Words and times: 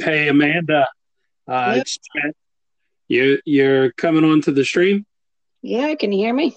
Hey, 0.00 0.28
Amanda. 0.28 0.88
Uh, 1.48 1.72
Yep. 1.76 1.82
it's 1.82 1.98
Chad. 2.14 2.32
You 3.08 3.38
you're 3.44 3.92
coming 3.92 4.24
onto 4.24 4.52
the 4.52 4.64
stream? 4.64 5.06
Yeah, 5.62 5.94
can 5.94 6.12
you 6.12 6.18
hear 6.18 6.34
me? 6.34 6.56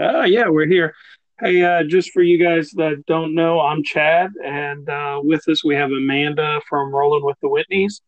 Uh, 0.00 0.22
yeah, 0.22 0.48
we're 0.48 0.66
here. 0.66 0.94
Hey, 1.40 1.62
uh, 1.62 1.84
just 1.84 2.10
for 2.10 2.22
you 2.22 2.38
guys 2.42 2.70
that 2.72 3.04
don't 3.06 3.34
know, 3.34 3.60
I'm 3.60 3.82
Chad, 3.84 4.30
and 4.42 4.88
uh, 4.88 5.20
with 5.22 5.46
us 5.48 5.62
we 5.64 5.74
have 5.74 5.90
Amanda 5.90 6.60
from 6.68 6.92
Rolling 6.92 7.24
with 7.24 7.36
the 7.42 7.48
Whitneys. 7.48 8.00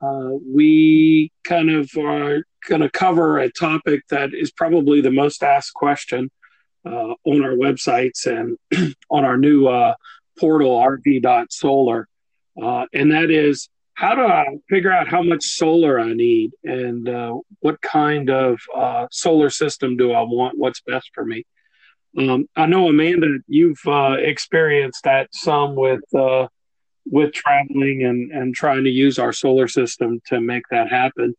Uh, 0.00 0.36
we 0.46 1.32
kind 1.44 1.70
of 1.70 1.90
are 1.96 2.42
going 2.68 2.82
to 2.82 2.90
cover 2.90 3.38
a 3.38 3.50
topic 3.50 4.02
that 4.10 4.34
is 4.34 4.50
probably 4.52 5.00
the 5.00 5.10
most 5.10 5.42
asked 5.42 5.72
question 5.74 6.30
uh, 6.84 7.14
on 7.24 7.42
our 7.42 7.54
websites 7.54 8.26
and 8.26 8.58
on 9.10 9.24
our 9.24 9.38
new 9.38 9.66
uh, 9.68 9.94
portal, 10.38 10.76
rv.solar. 10.78 12.06
Uh, 12.62 12.86
and 12.92 13.10
that 13.12 13.30
is 13.30 13.68
how 13.96 14.14
do 14.14 14.26
I 14.26 14.58
figure 14.68 14.92
out 14.92 15.08
how 15.08 15.22
much 15.22 15.42
solar 15.42 15.98
I 15.98 16.12
need 16.12 16.52
and 16.62 17.08
uh, 17.08 17.34
what 17.60 17.80
kind 17.80 18.28
of 18.28 18.60
uh, 18.74 19.06
solar 19.10 19.48
system 19.48 19.96
do 19.96 20.12
I 20.12 20.20
want? 20.20 20.58
What's 20.58 20.82
best 20.82 21.10
for 21.14 21.24
me? 21.24 21.46
Um, 22.18 22.46
I 22.54 22.66
know 22.66 22.88
Amanda, 22.88 23.38
you've 23.48 23.80
uh, 23.86 24.16
experienced 24.18 25.04
that 25.04 25.34
some 25.34 25.76
with 25.76 26.02
uh, 26.14 26.48
with 27.06 27.32
traveling 27.32 28.04
and 28.04 28.30
and 28.32 28.54
trying 28.54 28.84
to 28.84 28.90
use 28.90 29.18
our 29.18 29.32
solar 29.32 29.66
system 29.66 30.20
to 30.26 30.42
make 30.42 30.64
that 30.70 30.90
happen. 30.90 31.34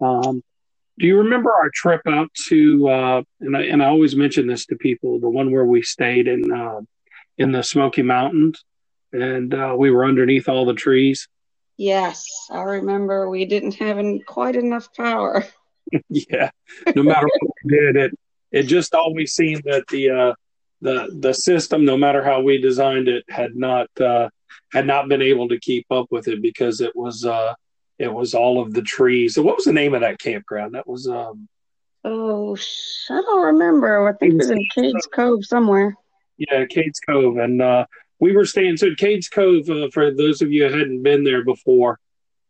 Um, 0.00 0.42
do 1.00 1.06
you 1.08 1.18
remember 1.18 1.52
our 1.52 1.70
trip 1.74 2.02
out 2.06 2.32
to? 2.48 2.88
Uh, 2.88 3.22
and 3.40 3.56
I 3.56 3.62
and 3.62 3.82
I 3.82 3.86
always 3.86 4.14
mention 4.14 4.46
this 4.46 4.64
to 4.66 4.76
people, 4.76 5.18
the 5.18 5.28
one 5.28 5.50
where 5.50 5.66
we 5.66 5.82
stayed 5.82 6.28
in 6.28 6.52
uh, 6.52 6.80
in 7.36 7.50
the 7.50 7.62
Smoky 7.64 8.02
Mountains, 8.02 8.64
and 9.12 9.52
we 9.76 9.90
were 9.90 10.04
underneath 10.04 10.48
all 10.48 10.66
the 10.66 10.74
trees. 10.74 11.26
Yes, 11.76 12.24
I 12.50 12.62
remember 12.62 13.28
we 13.28 13.44
didn't 13.44 13.74
have 13.74 14.02
quite 14.26 14.56
enough 14.56 14.92
power. 14.94 15.44
yeah, 16.08 16.50
no 16.94 17.02
matter 17.02 17.26
what 17.26 17.50
we 17.64 17.76
did, 17.76 17.96
it 17.96 18.18
it 18.52 18.62
just 18.64 18.94
always 18.94 19.32
seemed 19.32 19.62
that 19.64 19.86
the 19.88 20.10
uh, 20.10 20.34
the 20.80 21.14
the 21.20 21.34
system, 21.34 21.84
no 21.84 21.96
matter 21.96 22.22
how 22.22 22.40
we 22.40 22.58
designed 22.58 23.08
it, 23.08 23.24
had 23.28 23.54
not 23.54 23.88
uh, 24.00 24.28
had 24.72 24.86
not 24.86 25.08
been 25.08 25.22
able 25.22 25.48
to 25.48 25.60
keep 25.60 25.86
up 25.90 26.06
with 26.10 26.28
it 26.28 26.40
because 26.40 26.80
it 26.80 26.94
was 26.96 27.24
uh, 27.24 27.54
it 27.98 28.12
was 28.12 28.34
all 28.34 28.60
of 28.60 28.72
the 28.72 28.82
trees. 28.82 29.34
So 29.34 29.42
what 29.42 29.56
was 29.56 29.64
the 29.64 29.72
name 29.72 29.94
of 29.94 30.00
that 30.00 30.18
campground? 30.18 30.74
That 30.74 30.86
was 30.86 31.08
um, 31.08 31.48
Oh, 32.04 32.56
I 33.10 33.20
don't 33.20 33.46
remember. 33.46 34.08
I 34.08 34.12
think 34.12 34.34
it 34.34 34.36
was 34.36 34.50
in 34.50 34.64
Cades 34.76 35.10
Cove 35.12 35.44
somewhere. 35.44 35.94
yeah, 36.38 36.64
Cades 36.64 37.00
Cove, 37.06 37.38
and 37.38 37.60
uh, 37.60 37.86
we 38.18 38.32
were 38.32 38.44
staying. 38.44 38.76
So 38.76 38.90
Cades 38.90 39.30
Cove, 39.30 39.68
uh, 39.68 39.88
for 39.92 40.12
those 40.12 40.42
of 40.42 40.50
you 40.50 40.68
who 40.68 40.78
hadn't 40.78 41.02
been 41.02 41.24
there 41.24 41.44
before, 41.44 41.98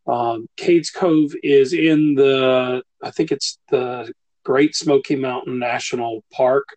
um, 0.06 0.48
Cades 0.56 0.92
Cove 0.92 1.32
is 1.42 1.72
in 1.72 2.14
the 2.14 2.82
I 3.02 3.10
think 3.10 3.32
it's 3.32 3.58
the 3.70 4.12
Great 4.44 4.76
Smoky 4.76 5.16
Mountain 5.16 5.58
National 5.58 6.22
Park, 6.32 6.68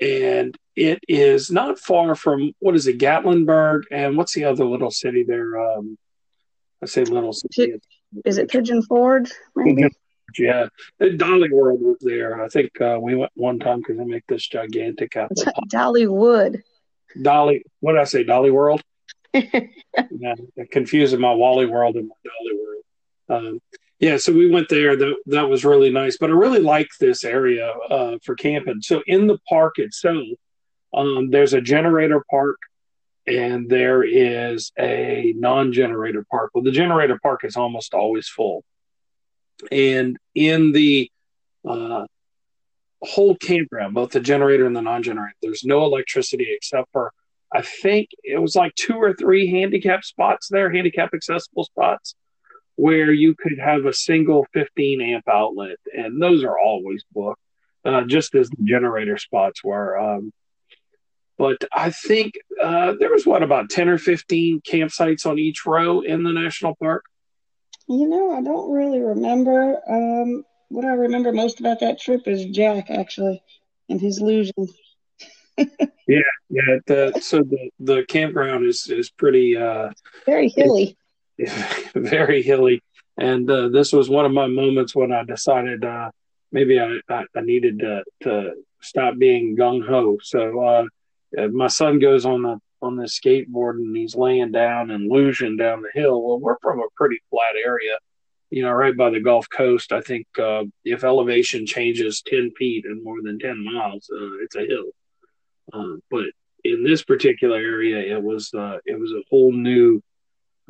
and 0.00 0.56
it 0.76 1.00
is 1.08 1.50
not 1.50 1.78
far 1.78 2.14
from 2.14 2.52
what 2.58 2.74
is 2.74 2.86
it, 2.86 2.98
Gatlinburg, 2.98 3.82
and 3.90 4.16
what's 4.16 4.34
the 4.34 4.44
other 4.44 4.64
little 4.64 4.90
city 4.90 5.24
there? 5.26 5.58
Um, 5.58 5.96
I 6.82 6.86
say 6.86 7.04
little 7.04 7.32
city. 7.32 7.74
Is 8.24 8.38
it 8.38 8.50
Pigeon 8.50 8.82
Forge? 8.82 9.30
Maybe. 9.56 9.88
Yeah, 10.38 10.68
Dolly 11.16 11.50
World 11.52 11.80
was 11.82 11.98
there. 12.00 12.42
I 12.42 12.48
think 12.48 12.80
uh, 12.80 12.98
we 13.00 13.14
went 13.14 13.32
one 13.34 13.58
time 13.58 13.78
because 13.78 13.98
they 13.98 14.04
make 14.04 14.26
this 14.28 14.46
gigantic 14.46 15.16
out 15.16 15.30
there. 15.34 15.52
Dollywood. 15.70 16.62
Dolly, 17.20 17.64
what 17.80 17.92
did 17.92 18.00
I 18.00 18.04
say? 18.04 18.24
Dolly 18.24 18.50
World. 18.50 18.82
yeah, 19.32 20.34
confusing 20.70 21.20
my 21.20 21.32
Wally 21.32 21.66
World 21.66 21.96
and 21.96 22.08
my 22.08 22.14
Dolly 22.24 22.58
World. 22.60 22.84
Um, 23.28 23.60
yeah, 23.98 24.16
so 24.16 24.32
we 24.32 24.50
went 24.50 24.68
there. 24.68 24.96
That 24.96 25.14
that 25.26 25.48
was 25.48 25.64
really 25.64 25.90
nice. 25.90 26.16
But 26.18 26.30
I 26.30 26.32
really 26.32 26.58
like 26.58 26.88
this 26.98 27.24
area 27.24 27.70
uh, 27.70 28.18
for 28.24 28.34
camping. 28.34 28.82
So 28.82 29.02
in 29.06 29.26
the 29.26 29.38
park 29.48 29.78
itself, 29.78 30.26
um, 30.92 31.30
there's 31.30 31.54
a 31.54 31.60
generator 31.60 32.24
park, 32.28 32.58
and 33.26 33.70
there 33.70 34.02
is 34.02 34.72
a 34.78 35.32
non-generator 35.36 36.26
park. 36.30 36.50
Well, 36.52 36.64
the 36.64 36.72
generator 36.72 37.18
park 37.22 37.44
is 37.44 37.56
almost 37.56 37.94
always 37.94 38.28
full, 38.28 38.64
and 39.70 40.18
in 40.34 40.72
the 40.72 41.10
uh, 41.66 42.06
whole 43.02 43.36
campground, 43.36 43.94
both 43.94 44.12
the 44.12 44.20
generator 44.20 44.66
and 44.66 44.76
the 44.76 44.82
non-generator, 44.82 45.34
there's 45.42 45.64
no 45.64 45.84
electricity 45.84 46.48
except 46.50 46.90
for 46.92 47.12
I 47.54 47.62
think 47.62 48.08
it 48.24 48.38
was 48.38 48.56
like 48.56 48.74
two 48.74 48.96
or 48.96 49.12
three 49.12 49.50
handicap 49.50 50.04
spots 50.04 50.48
there, 50.48 50.72
handicap 50.72 51.10
accessible 51.12 51.64
spots, 51.64 52.14
where 52.76 53.12
you 53.12 53.34
could 53.34 53.58
have 53.62 53.84
a 53.84 53.92
single 53.92 54.46
15 54.54 55.02
amp 55.02 55.28
outlet, 55.28 55.76
and 55.92 56.20
those 56.20 56.44
are 56.44 56.58
always 56.58 57.04
booked, 57.12 57.40
uh, 57.84 58.02
just 58.04 58.34
as 58.34 58.48
the 58.48 58.64
generator 58.64 59.18
spots 59.18 59.62
were. 59.62 59.98
Um, 59.98 60.32
but 61.36 61.64
I 61.74 61.90
think 61.90 62.34
uh, 62.62 62.94
there 62.98 63.10
was 63.10 63.26
what 63.26 63.42
about 63.42 63.68
10 63.68 63.88
or 63.88 63.98
15 63.98 64.62
campsites 64.62 65.26
on 65.26 65.38
each 65.38 65.66
row 65.66 66.00
in 66.00 66.22
the 66.22 66.32
national 66.32 66.76
park. 66.76 67.04
You 67.88 68.08
know, 68.08 68.32
I 68.32 68.42
don't 68.42 68.72
really 68.72 69.00
remember. 69.00 69.80
Um, 69.88 70.44
what 70.72 70.84
I 70.84 70.94
remember 70.94 71.32
most 71.32 71.60
about 71.60 71.80
that 71.80 72.00
trip 72.00 72.26
is 72.26 72.46
Jack, 72.46 72.90
actually, 72.90 73.42
and 73.88 74.00
his 74.00 74.18
illusion. 74.18 74.68
Yeah, 76.08 76.18
yeah. 76.50 76.78
The, 76.86 77.20
so 77.22 77.38
the 77.38 77.70
the 77.78 78.04
campground 78.08 78.66
is 78.66 78.88
is 78.88 79.08
pretty 79.08 79.56
uh, 79.56 79.90
Very 80.26 80.48
hilly. 80.48 80.96
very 81.94 82.42
hilly, 82.42 82.82
and 83.16 83.48
uh, 83.48 83.68
this 83.68 83.92
was 83.92 84.10
one 84.10 84.26
of 84.26 84.32
my 84.32 84.48
moments 84.48 84.96
when 84.96 85.12
I 85.12 85.22
decided 85.22 85.84
uh, 85.84 86.10
maybe 86.50 86.80
I, 86.80 86.98
I, 87.08 87.24
I 87.36 87.40
needed 87.40 87.78
to 87.78 88.02
to 88.22 88.52
stop 88.80 89.16
being 89.16 89.56
gung 89.56 89.86
ho. 89.86 90.18
So 90.22 90.60
uh, 90.60 90.84
uh, 91.38 91.48
my 91.48 91.68
son 91.68 92.00
goes 92.00 92.26
on 92.26 92.42
the 92.42 92.58
on 92.82 92.96
the 92.96 93.04
skateboard 93.04 93.76
and 93.76 93.96
he's 93.96 94.16
laying 94.16 94.50
down 94.50 94.90
and 94.90 95.10
losing 95.10 95.56
down 95.56 95.82
the 95.82 96.00
hill. 96.00 96.20
Well, 96.20 96.40
we're 96.40 96.58
from 96.60 96.80
a 96.80 96.88
pretty 96.96 97.22
flat 97.30 97.54
area, 97.64 97.96
you 98.52 98.62
know, 98.62 98.70
right 98.70 98.94
by 98.94 99.08
the 99.08 99.18
Gulf 99.18 99.48
Coast. 99.48 99.92
I 99.92 100.02
think 100.02 100.26
uh, 100.38 100.64
if 100.84 101.04
elevation 101.04 101.64
changes 101.64 102.20
ten 102.20 102.52
feet 102.58 102.84
and 102.84 103.02
more 103.02 103.22
than 103.22 103.38
ten 103.38 103.64
miles, 103.64 104.10
uh, 104.12 104.42
it's 104.42 104.56
a 104.56 104.66
hill. 104.66 104.90
Uh, 105.72 105.96
but 106.10 106.26
in 106.62 106.84
this 106.84 107.02
particular 107.02 107.56
area, 107.56 108.14
it 108.14 108.22
was 108.22 108.52
uh, 108.52 108.76
it 108.84 109.00
was 109.00 109.12
a 109.12 109.22
whole 109.30 109.52
new 109.52 110.02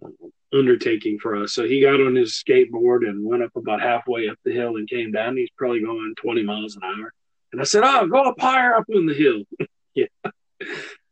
uh, 0.04 0.09
undertaking 0.56 1.19
for 1.19 1.34
us. 1.34 1.54
So 1.54 1.65
he 1.65 1.82
got 1.82 2.00
on 2.00 2.15
his 2.15 2.41
skateboard 2.41 3.09
and 3.09 3.25
went 3.25 3.42
up 3.42 3.56
about 3.56 3.82
halfway 3.82 4.28
up 4.28 4.38
the 4.44 4.53
hill 4.53 4.76
and 4.76 4.88
came 4.88 5.10
down. 5.10 5.37
He's 5.37 5.50
probably 5.56 5.82
going 5.82 6.15
20 6.22 6.44
miles 6.44 6.76
an 6.76 6.82
hour. 6.84 7.12
And 7.50 7.60
I 7.60 7.65
said, 7.65 7.82
"Oh, 7.84 8.06
go 8.06 8.22
up 8.22 8.41
higher 8.41 8.76
up 8.76 8.87
on 8.94 9.06
the 9.06 9.15
hill." 9.15 9.42
yeah. 9.97 10.06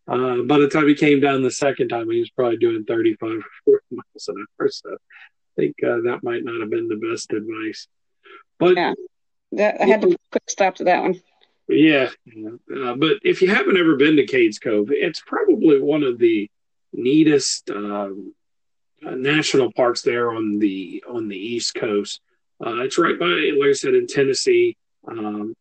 Uh, 0.07 0.43
by 0.43 0.59
the 0.59 0.69
time 0.69 0.87
he 0.87 0.95
came 0.95 1.19
down 1.19 1.43
the 1.43 1.51
second 1.51 1.89
time, 1.89 2.09
he 2.09 2.21
was 2.21 2.31
probably 2.31 2.59
doing 2.59 2.85
35 2.85 3.29
or 3.29 3.43
40 3.65 3.85
miles 3.91 4.29
an 4.29 4.47
hour. 4.61 4.69
So 4.69 4.97
think 5.57 5.77
uh, 5.83 6.01
that 6.05 6.21
might 6.23 6.45
not 6.45 6.61
have 6.61 6.71
been 6.71 6.89
the 6.89 6.97
best 6.97 7.33
advice. 7.33 7.87
But 8.59 8.77
Yeah. 8.77 8.95
That 9.53 9.81
I 9.81 9.87
had 9.87 10.01
to 10.03 10.09
put 10.09 10.17
a 10.17 10.31
quick 10.31 10.51
stop 10.51 10.77
to 10.77 10.85
that 10.85 11.03
one. 11.03 11.21
Yeah, 11.69 12.11
yeah. 12.25 12.51
Uh, 12.75 12.95
but 12.95 13.19
if 13.23 13.43
you 13.43 13.49
haven't 13.49 13.77
ever 13.77 13.97
been 13.97 14.17
to 14.17 14.27
Cades 14.27 14.61
Cove, 14.61 14.91
it's 14.91 15.21
probably 15.21 15.81
one 15.81 16.03
of 16.03 16.19
the 16.19 16.49
neatest 16.93 17.71
um, 17.71 18.35
uh, 19.05 19.15
national 19.15 19.73
parks 19.73 20.03
there 20.03 20.33
on 20.33 20.59
the 20.59 21.03
on 21.09 21.29
the 21.29 21.37
East 21.37 21.75
Coast. 21.75 22.21
Uh, 22.65 22.83
it's 22.83 22.99
right 22.99 23.19
by, 23.19 23.27
like 23.27 23.71
I 23.71 23.73
said, 23.73 23.95
in 23.95 24.07
Tennessee, 24.07 24.77
um, 25.09 25.55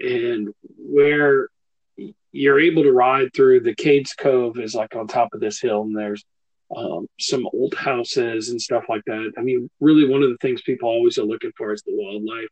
and 0.00 0.52
where 0.76 1.48
you're 2.32 2.60
able 2.60 2.82
to 2.82 2.92
ride 2.92 3.32
through 3.32 3.60
the 3.60 3.74
Cades 3.74 4.16
Cove 4.16 4.58
is 4.58 4.74
like 4.74 4.94
on 4.94 5.06
top 5.06 5.34
of 5.34 5.40
this 5.40 5.60
hill, 5.60 5.82
and 5.82 5.96
there's 5.96 6.24
um, 6.74 7.06
some 7.20 7.46
old 7.52 7.74
houses 7.74 8.50
and 8.50 8.60
stuff 8.60 8.84
like 8.88 9.02
that. 9.06 9.32
I 9.36 9.42
mean, 9.42 9.70
really, 9.80 10.08
one 10.08 10.22
of 10.22 10.30
the 10.30 10.38
things 10.40 10.62
people 10.62 10.88
always 10.88 11.18
are 11.18 11.24
looking 11.24 11.52
for 11.56 11.72
is 11.72 11.82
the 11.82 11.92
wildlife. 11.94 12.48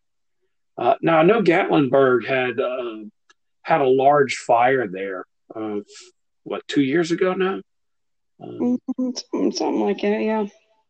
Uh, 0.79 0.95
now 1.03 1.19
I 1.19 1.23
know 1.23 1.43
Gatlinburg 1.43 2.27
had 2.27 2.59
uh, 2.59 3.05
had 3.63 3.81
a 3.81 3.89
large 3.89 4.37
fire 4.37 4.87
there. 4.89 5.25
Uh, 5.55 5.81
what 6.45 6.67
two 6.67 6.83
years 6.83 7.11
ago 7.11 7.35
now? 7.35 7.61
Um, 8.43 8.79
Something 8.97 9.53
something 9.53 9.81
like 9.81 10.01
that, 10.01 10.21
yeah. 10.23 10.47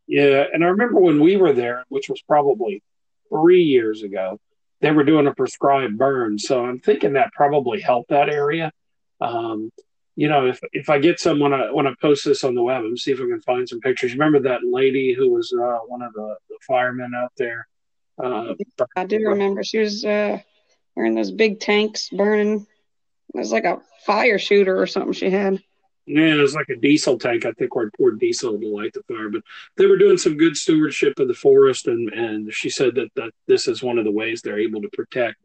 yeah, 0.07 0.45
and 0.51 0.63
I 0.63 0.67
remember 0.69 0.99
when 0.99 1.19
we 1.19 1.35
were 1.37 1.53
there, 1.53 1.83
which 1.89 2.09
was 2.09 2.21
probably 2.21 2.81
three 3.29 3.63
years 3.63 4.03
ago. 4.03 4.39
They 4.81 4.91
were 4.91 5.05
doing 5.05 5.27
a 5.27 5.33
prescribed 5.33 5.97
burn, 5.97 6.37
so 6.37 6.65
I'm 6.65 6.79
thinking 6.79 7.13
that 7.13 7.31
probably 7.31 7.79
helped 7.79 8.09
that 8.09 8.27
area. 8.27 8.71
Um, 9.21 9.71
you 10.15 10.29
know, 10.29 10.45
if 10.45 10.59
if 10.71 10.89
I 10.89 10.99
get 10.99 11.19
some 11.19 11.39
when 11.39 11.53
I 11.53 11.71
when 11.71 11.87
I 11.87 11.93
post 11.99 12.25
this 12.25 12.43
on 12.43 12.55
the 12.55 12.63
web, 12.63 12.83
and 12.83 12.97
see 12.97 13.11
if 13.11 13.19
I 13.19 13.23
can 13.23 13.41
find 13.41 13.67
some 13.67 13.79
pictures. 13.79 14.13
Remember 14.13 14.39
that 14.41 14.63
lady 14.63 15.13
who 15.13 15.31
was 15.31 15.51
uh, 15.53 15.79
one 15.87 16.01
of 16.01 16.13
the, 16.13 16.35
the 16.49 16.57
firemen 16.67 17.13
out 17.15 17.31
there? 17.37 17.67
Uh, 18.23 18.53
I 18.95 19.05
do 19.05 19.17
remember 19.27 19.63
she 19.63 19.79
was 19.79 20.05
uh, 20.05 20.39
wearing 20.95 21.15
those 21.15 21.31
big 21.31 21.59
tanks 21.59 22.09
burning. 22.09 22.67
It 23.33 23.37
was 23.37 23.51
like 23.51 23.65
a 23.65 23.81
fire 24.05 24.37
shooter 24.37 24.79
or 24.79 24.85
something 24.85 25.13
she 25.13 25.31
had. 25.31 25.63
Yeah, 26.05 26.35
it 26.35 26.41
was 26.41 26.53
like 26.53 26.69
a 26.69 26.75
diesel 26.75 27.17
tank. 27.17 27.45
I 27.45 27.53
think 27.53 27.73
where 27.75 27.87
it 27.87 27.93
poured 27.97 28.19
diesel 28.19 28.59
to 28.59 28.67
light 28.67 28.93
the 28.93 29.01
fire. 29.03 29.29
But 29.29 29.41
they 29.77 29.85
were 29.87 29.97
doing 29.97 30.17
some 30.17 30.37
good 30.37 30.57
stewardship 30.57 31.17
of 31.17 31.27
the 31.27 31.33
forest, 31.33 31.87
and 31.87 32.13
and 32.13 32.53
she 32.53 32.69
said 32.69 32.93
that 32.95 33.09
that 33.15 33.31
this 33.47 33.67
is 33.67 33.81
one 33.81 33.97
of 33.97 34.05
the 34.05 34.11
ways 34.11 34.41
they're 34.41 34.59
able 34.59 34.81
to 34.81 34.89
protect 34.89 35.37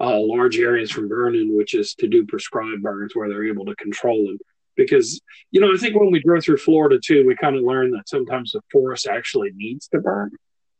uh, 0.00 0.18
large 0.18 0.58
areas 0.58 0.90
from 0.90 1.08
burning, 1.08 1.56
which 1.56 1.74
is 1.74 1.94
to 1.94 2.08
do 2.08 2.26
prescribed 2.26 2.82
burns 2.82 3.14
where 3.14 3.28
they're 3.28 3.46
able 3.46 3.66
to 3.66 3.76
control 3.76 4.26
them. 4.26 4.38
Because 4.76 5.20
you 5.50 5.60
know, 5.60 5.72
I 5.72 5.76
think 5.76 5.94
when 5.94 6.10
we 6.10 6.22
drove 6.22 6.42
through 6.42 6.56
Florida 6.56 6.98
too, 7.02 7.26
we 7.26 7.36
kind 7.36 7.56
of 7.56 7.62
learned 7.62 7.94
that 7.94 8.08
sometimes 8.08 8.52
the 8.52 8.62
forest 8.72 9.06
actually 9.06 9.50
needs 9.54 9.88
to 9.88 10.00
burn 10.00 10.30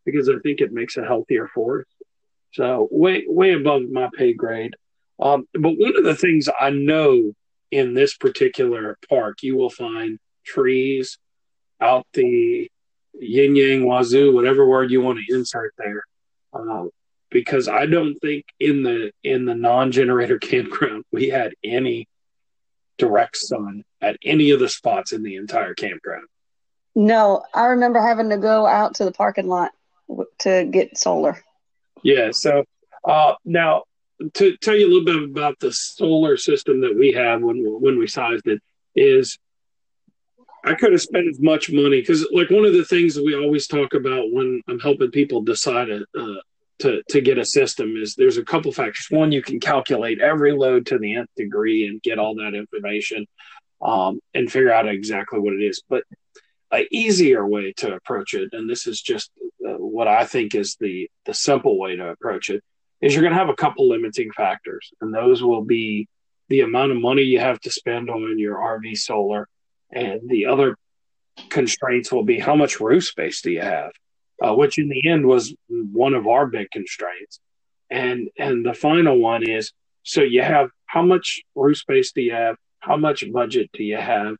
because 0.05 0.29
I 0.29 0.39
think 0.43 0.61
it 0.61 0.73
makes 0.73 0.97
a 0.97 1.05
healthier 1.05 1.49
forest. 1.49 1.95
So 2.53 2.89
way 2.91 3.25
way 3.27 3.53
above 3.53 3.83
my 3.91 4.09
pay 4.17 4.33
grade. 4.33 4.75
Um, 5.21 5.47
but 5.53 5.73
one 5.77 5.97
of 5.99 6.05
the 6.05 6.17
things 6.17 6.49
I 6.59 6.71
know 6.71 7.35
in 7.71 7.95
this 7.95 8.17
particular 8.17 8.99
park, 9.09 9.43
you 9.43 9.57
will 9.57 9.71
find 9.71 10.19
trees 10.45 11.19
out 11.81 12.07
the 12.15 12.71
yin 13.15 13.55
yang 13.55 13.85
wazoo, 13.85 14.33
whatever 14.33 14.67
word 14.67 14.91
you 14.91 15.03
want 15.03 15.19
to 15.19 15.35
insert 15.35 15.75
there. 15.79 16.03
Uh, 16.53 16.87
because 17.31 17.69
I 17.69 17.87
don't 17.87 18.17
think 18.17 18.45
in 18.59 18.83
the 18.83 19.13
in 19.23 19.45
the 19.45 19.55
non-generator 19.55 20.39
campground 20.51 21.05
we 21.13 21.29
had 21.29 21.55
any 21.65 22.09
direct 22.99 23.37
sun 23.37 23.85
at 24.01 24.17
any 24.25 24.51
of 24.51 24.61
the 24.61 24.69
spots 24.69 25.13
in 25.13 25.23
the 25.23 25.37
entire 25.37 25.75
campground. 25.75 26.27
No, 26.95 27.43
I 27.55 27.67
remember 27.67 28.01
having 28.01 28.31
to 28.31 28.37
go 28.37 28.67
out 28.67 28.97
to 28.97 29.05
the 29.05 29.13
parking 29.13 29.47
lot 29.47 29.71
to 30.41 30.65
get 30.65 30.99
solar. 30.99 31.43
Yeah, 32.03 32.31
so 32.33 32.65
uh, 33.05 33.35
now 33.45 33.85
to 34.35 34.57
tell 34.59 34.77
you 34.77 34.87
a 34.87 34.91
little 34.93 35.05
bit 35.05 35.31
about 35.31 35.59
the 35.61 35.73
solar 35.73 36.37
system 36.37 36.81
that 36.83 36.95
we 36.95 37.13
have 37.13 37.41
when 37.41 37.65
when 37.81 37.99
we 37.99 38.07
sized 38.07 38.47
it 38.47 38.61
is 38.95 39.39
I 40.63 40.75
could 40.75 40.93
have 40.93 41.01
spent 41.01 41.27
as 41.27 41.41
much 41.41 41.71
money 41.71 42.01
because 42.01 42.27
like 42.33 42.51
one 42.51 42.67
of 42.67 42.75
the 42.75 42.85
things 42.85 43.15
that 43.15 43.25
we 43.25 43.35
always 43.35 43.67
talk 43.67 43.95
about 43.95 44.31
when 44.31 44.61
I'm 44.69 44.79
helping 44.79 45.11
people 45.11 45.41
decide 45.41 45.89
a, 45.89 46.03
uh, 46.19 46.41
to 46.81 47.03
to 47.11 47.21
get 47.21 47.39
a 47.39 47.45
system 47.45 47.95
is 47.97 48.15
there's 48.15 48.39
a 48.39 48.45
couple 48.45 48.73
factors. 48.73 49.07
One, 49.11 49.33
you 49.33 49.43
can 49.43 49.61
calculate 49.61 50.21
every 50.21 50.53
load 50.53 50.87
to 50.87 50.99
the 50.99 51.15
nth 51.15 51.31
degree 51.37 51.87
and 51.87 52.03
get 52.03 52.19
all 52.19 52.35
that 52.37 52.55
information 52.55 53.27
um, 53.83 54.21
and 54.35 54.51
figure 54.51 54.73
out 54.73 54.89
exactly 54.89 55.39
what 55.39 55.55
it 55.55 55.63
is. 55.63 55.83
But 55.89 56.05
an 56.73 56.87
easier 56.91 57.47
way 57.47 57.73
to 57.79 57.95
approach 57.95 58.35
it, 58.35 58.51
and 58.53 58.69
this 58.69 58.87
is 58.87 59.01
just 59.01 59.31
uh, 59.67 59.73
what 59.73 60.09
I 60.09 60.25
think 60.25 60.55
is 60.55 60.77
the 60.81 61.11
the 61.25 61.35
simple 61.35 61.79
way 61.79 61.97
to 61.97 62.09
approach 62.09 62.51
it, 62.51 62.63
is 63.01 63.15
you're 63.15 63.23
going 63.23 63.35
to 63.35 63.39
have 63.39 63.49
a 63.49 63.55
couple 63.55 63.89
limiting 63.89 64.31
factors, 64.33 64.93
and 65.01 65.15
those 65.15 65.43
will 65.43 65.65
be 65.65 66.09
the 66.49 66.61
amount 66.61 66.93
of 66.93 67.01
money 67.01 67.23
you 67.23 67.41
have 67.41 67.61
to 67.61 67.71
spend 67.71 68.11
on 68.11 68.39
your 68.39 68.57
RV 68.57 68.97
solar, 68.99 69.49
and 69.91 70.29
the 70.29 70.47
other 70.47 70.77
constraints 71.49 72.13
will 72.13 72.25
be 72.25 72.39
how 72.39 72.55
much 72.55 72.81
roof 72.81 73.05
space 73.05 73.41
do 73.43 73.51
you 73.51 73.63
have, 73.63 73.93
uh, 74.45 74.55
which 74.55 74.79
in 74.79 74.89
the 74.89 75.09
end 75.09 75.27
was 75.27 75.55
one 75.69 76.15
of 76.15 76.27
our 76.27 76.47
big 76.47 76.71
constraints, 76.71 77.41
and 77.91 78.29
and 78.39 78.65
the 78.65 78.75
final 78.75 79.19
one 79.19 79.43
is 79.49 79.73
so 80.03 80.23
you 80.23 80.43
have 80.43 80.71
how 80.87 81.03
much 81.03 81.43
roof 81.55 81.79
space 81.79 82.13
do 82.13 82.23
you 82.23 82.33
have, 82.33 82.57
how 82.81 82.97
much 82.97 83.25
budget 83.33 83.71
do 83.73 83.85
you 83.85 83.97
have, 83.97 84.37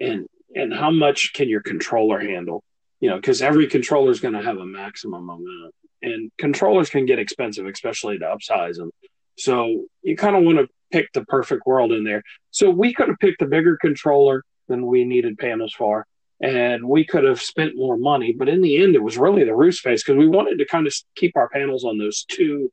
and 0.00 0.26
and 0.54 0.72
how 0.72 0.90
much 0.90 1.32
can 1.34 1.48
your 1.48 1.62
controller 1.62 2.20
handle, 2.20 2.62
you 3.00 3.10
know, 3.10 3.16
because 3.16 3.42
every 3.42 3.66
controller 3.66 4.10
is 4.10 4.20
going 4.20 4.34
to 4.34 4.42
have 4.42 4.58
a 4.58 4.66
maximum 4.66 5.28
amount 5.28 5.74
and 6.04 6.30
controllers 6.38 6.90
can 6.90 7.06
get 7.06 7.18
expensive, 7.18 7.66
especially 7.66 8.18
to 8.18 8.24
upsize 8.24 8.76
them. 8.76 8.90
So 9.36 9.86
you 10.02 10.16
kind 10.16 10.36
of 10.36 10.44
want 10.44 10.58
to 10.58 10.68
pick 10.92 11.12
the 11.12 11.24
perfect 11.24 11.66
world 11.66 11.92
in 11.92 12.04
there. 12.04 12.22
So 12.50 12.70
we 12.70 12.92
could 12.92 13.08
have 13.08 13.18
picked 13.18 13.42
a 13.42 13.46
bigger 13.46 13.76
controller 13.80 14.44
than 14.68 14.86
we 14.86 15.04
needed 15.04 15.38
panels 15.38 15.74
for, 15.76 16.06
and 16.40 16.86
we 16.88 17.04
could 17.04 17.24
have 17.24 17.40
spent 17.40 17.76
more 17.76 17.96
money. 17.96 18.32
But 18.32 18.48
in 18.48 18.60
the 18.60 18.82
end, 18.82 18.94
it 18.94 19.02
was 19.02 19.16
really 19.16 19.44
the 19.44 19.54
roof 19.54 19.76
space 19.76 20.02
because 20.02 20.18
we 20.18 20.28
wanted 20.28 20.58
to 20.58 20.66
kind 20.66 20.86
of 20.86 20.94
keep 21.14 21.36
our 21.36 21.48
panels 21.48 21.84
on 21.84 21.98
those 21.98 22.24
two 22.24 22.72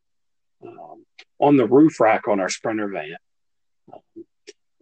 um, 0.66 1.06
on 1.40 1.58
the 1.58 1.68
roof 1.68 2.00
rack 2.00 2.28
on 2.28 2.40
our 2.40 2.50
Sprinter 2.50 2.88
van. 2.88 3.18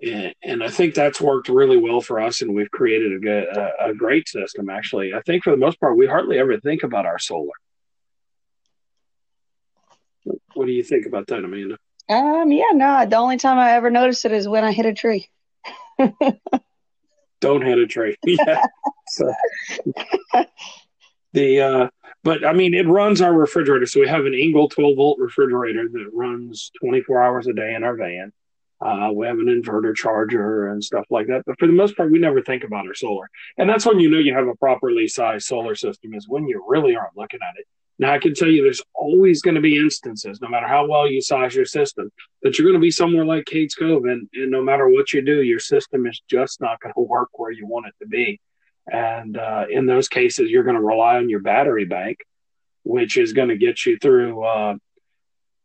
and, 0.01 0.33
and, 0.43 0.63
I 0.63 0.69
think 0.69 0.93
that's 0.93 1.21
worked 1.21 1.49
really 1.49 1.77
well 1.77 2.01
for 2.01 2.19
us, 2.19 2.41
and 2.41 2.53
we've 2.53 2.71
created 2.71 3.13
a, 3.13 3.19
good, 3.19 3.43
a, 3.45 3.89
a 3.89 3.93
great 3.93 4.27
system. 4.27 4.69
Actually, 4.69 5.13
I 5.13 5.21
think 5.21 5.43
for 5.43 5.51
the 5.51 5.57
most 5.57 5.79
part, 5.79 5.97
we 5.97 6.07
hardly 6.07 6.37
ever 6.37 6.59
think 6.59 6.83
about 6.83 7.05
our 7.05 7.19
solar. 7.19 7.53
What 10.53 10.65
do 10.65 10.71
you 10.71 10.83
think 10.83 11.05
about 11.05 11.27
that, 11.27 11.43
Amanda? 11.43 11.77
Um, 12.09 12.51
yeah, 12.51 12.71
no. 12.73 13.05
The 13.05 13.15
only 13.15 13.37
time 13.37 13.57
I 13.57 13.73
ever 13.73 13.89
notice 13.89 14.25
it 14.25 14.31
is 14.31 14.47
when 14.47 14.63
I 14.63 14.71
hit 14.71 14.85
a 14.85 14.93
tree. 14.93 15.29
Don't 17.41 17.65
hit 17.65 17.77
a 17.77 17.87
tree. 17.87 18.15
yeah. 18.25 18.63
So, 19.07 19.33
the 21.33 21.61
uh, 21.61 21.89
but 22.23 22.45
I 22.45 22.53
mean, 22.53 22.73
it 22.73 22.87
runs 22.87 23.21
our 23.21 23.33
refrigerator. 23.33 23.85
So 23.85 24.01
we 24.01 24.07
have 24.07 24.25
an 24.25 24.33
Engel 24.33 24.67
12 24.67 24.95
volt 24.95 25.19
refrigerator 25.19 25.87
that 25.89 26.09
runs 26.13 26.71
24 26.81 27.21
hours 27.21 27.47
a 27.47 27.53
day 27.53 27.75
in 27.75 27.83
our 27.83 27.95
van. 27.95 28.33
Uh, 28.81 29.11
we 29.13 29.27
have 29.27 29.39
an 29.39 29.47
inverter 29.47 29.93
charger 29.93 30.67
and 30.67 30.83
stuff 30.83 31.05
like 31.09 31.27
that. 31.27 31.43
But 31.45 31.59
for 31.59 31.67
the 31.67 31.73
most 31.73 31.97
part, 31.97 32.11
we 32.11 32.19
never 32.19 32.41
think 32.41 32.63
about 32.63 32.87
our 32.87 32.93
solar. 32.93 33.29
And 33.57 33.69
that's 33.69 33.85
when 33.85 33.99
you 33.99 34.09
know 34.09 34.19
you 34.19 34.33
have 34.33 34.47
a 34.47 34.55
properly 34.55 35.07
sized 35.07 35.47
solar 35.47 35.75
system 35.75 36.13
is 36.13 36.29
when 36.29 36.47
you 36.47 36.63
really 36.67 36.95
aren't 36.95 37.17
looking 37.17 37.41
at 37.41 37.59
it. 37.59 37.65
Now, 37.99 38.13
I 38.13 38.17
can 38.17 38.33
tell 38.33 38.47
you 38.47 38.63
there's 38.63 38.81
always 38.95 39.41
going 39.41 39.55
to 39.55 39.61
be 39.61 39.77
instances, 39.77 40.39
no 40.41 40.47
matter 40.47 40.67
how 40.67 40.87
well 40.87 41.09
you 41.09 41.21
size 41.21 41.53
your 41.53 41.65
system, 41.65 42.09
that 42.41 42.57
you're 42.57 42.65
going 42.65 42.79
to 42.79 42.85
be 42.85 42.91
somewhere 42.91 43.25
like 43.25 43.43
Cades 43.43 43.77
Cove, 43.77 44.05
and, 44.05 44.27
and 44.33 44.49
no 44.49 44.63
matter 44.63 44.87
what 44.87 45.11
you 45.11 45.21
do, 45.21 45.43
your 45.43 45.59
system 45.59 46.07
is 46.07 46.21
just 46.29 46.61
not 46.61 46.79
going 46.79 46.93
to 46.93 47.01
work 47.01 47.37
where 47.37 47.51
you 47.51 47.67
want 47.67 47.87
it 47.87 47.93
to 47.99 48.07
be. 48.07 48.39
And 48.91 49.37
uh, 49.37 49.65
in 49.69 49.85
those 49.85 50.07
cases, 50.07 50.49
you're 50.49 50.63
going 50.63 50.77
to 50.77 50.81
rely 50.81 51.17
on 51.17 51.29
your 51.29 51.41
battery 51.41 51.85
bank, 51.85 52.19
which 52.83 53.17
is 53.17 53.33
going 53.33 53.49
to 53.49 53.57
get 53.57 53.85
you 53.85 53.97
through, 53.97 54.43
uh, 54.43 54.75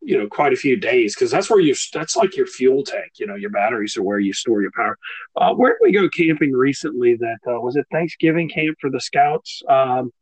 you 0.02 0.18
know, 0.18 0.26
quite 0.26 0.52
a 0.52 0.56
few 0.56 0.76
days 0.76 1.14
because 1.14 1.30
that's 1.30 1.48
where 1.48 1.60
you 1.60 1.74
that's 1.94 2.16
like 2.16 2.36
your 2.36 2.46
fuel 2.46 2.82
tank. 2.82 3.12
You 3.18 3.26
know, 3.26 3.36
your 3.36 3.48
batteries 3.48 3.96
are 3.96 4.02
where 4.02 4.18
you 4.18 4.34
store 4.34 4.60
your 4.60 4.72
power. 4.76 4.98
Uh, 5.34 5.54
where 5.54 5.70
did 5.70 5.78
we 5.80 5.92
go 5.92 6.08
camping 6.10 6.52
recently? 6.52 7.16
That 7.16 7.38
uh, 7.46 7.60
was 7.60 7.76
it 7.76 7.86
Thanksgiving 7.90 8.50
camp 8.50 8.76
for 8.80 8.90
the 8.90 9.00
scouts. 9.00 9.62
Um, 9.66 10.12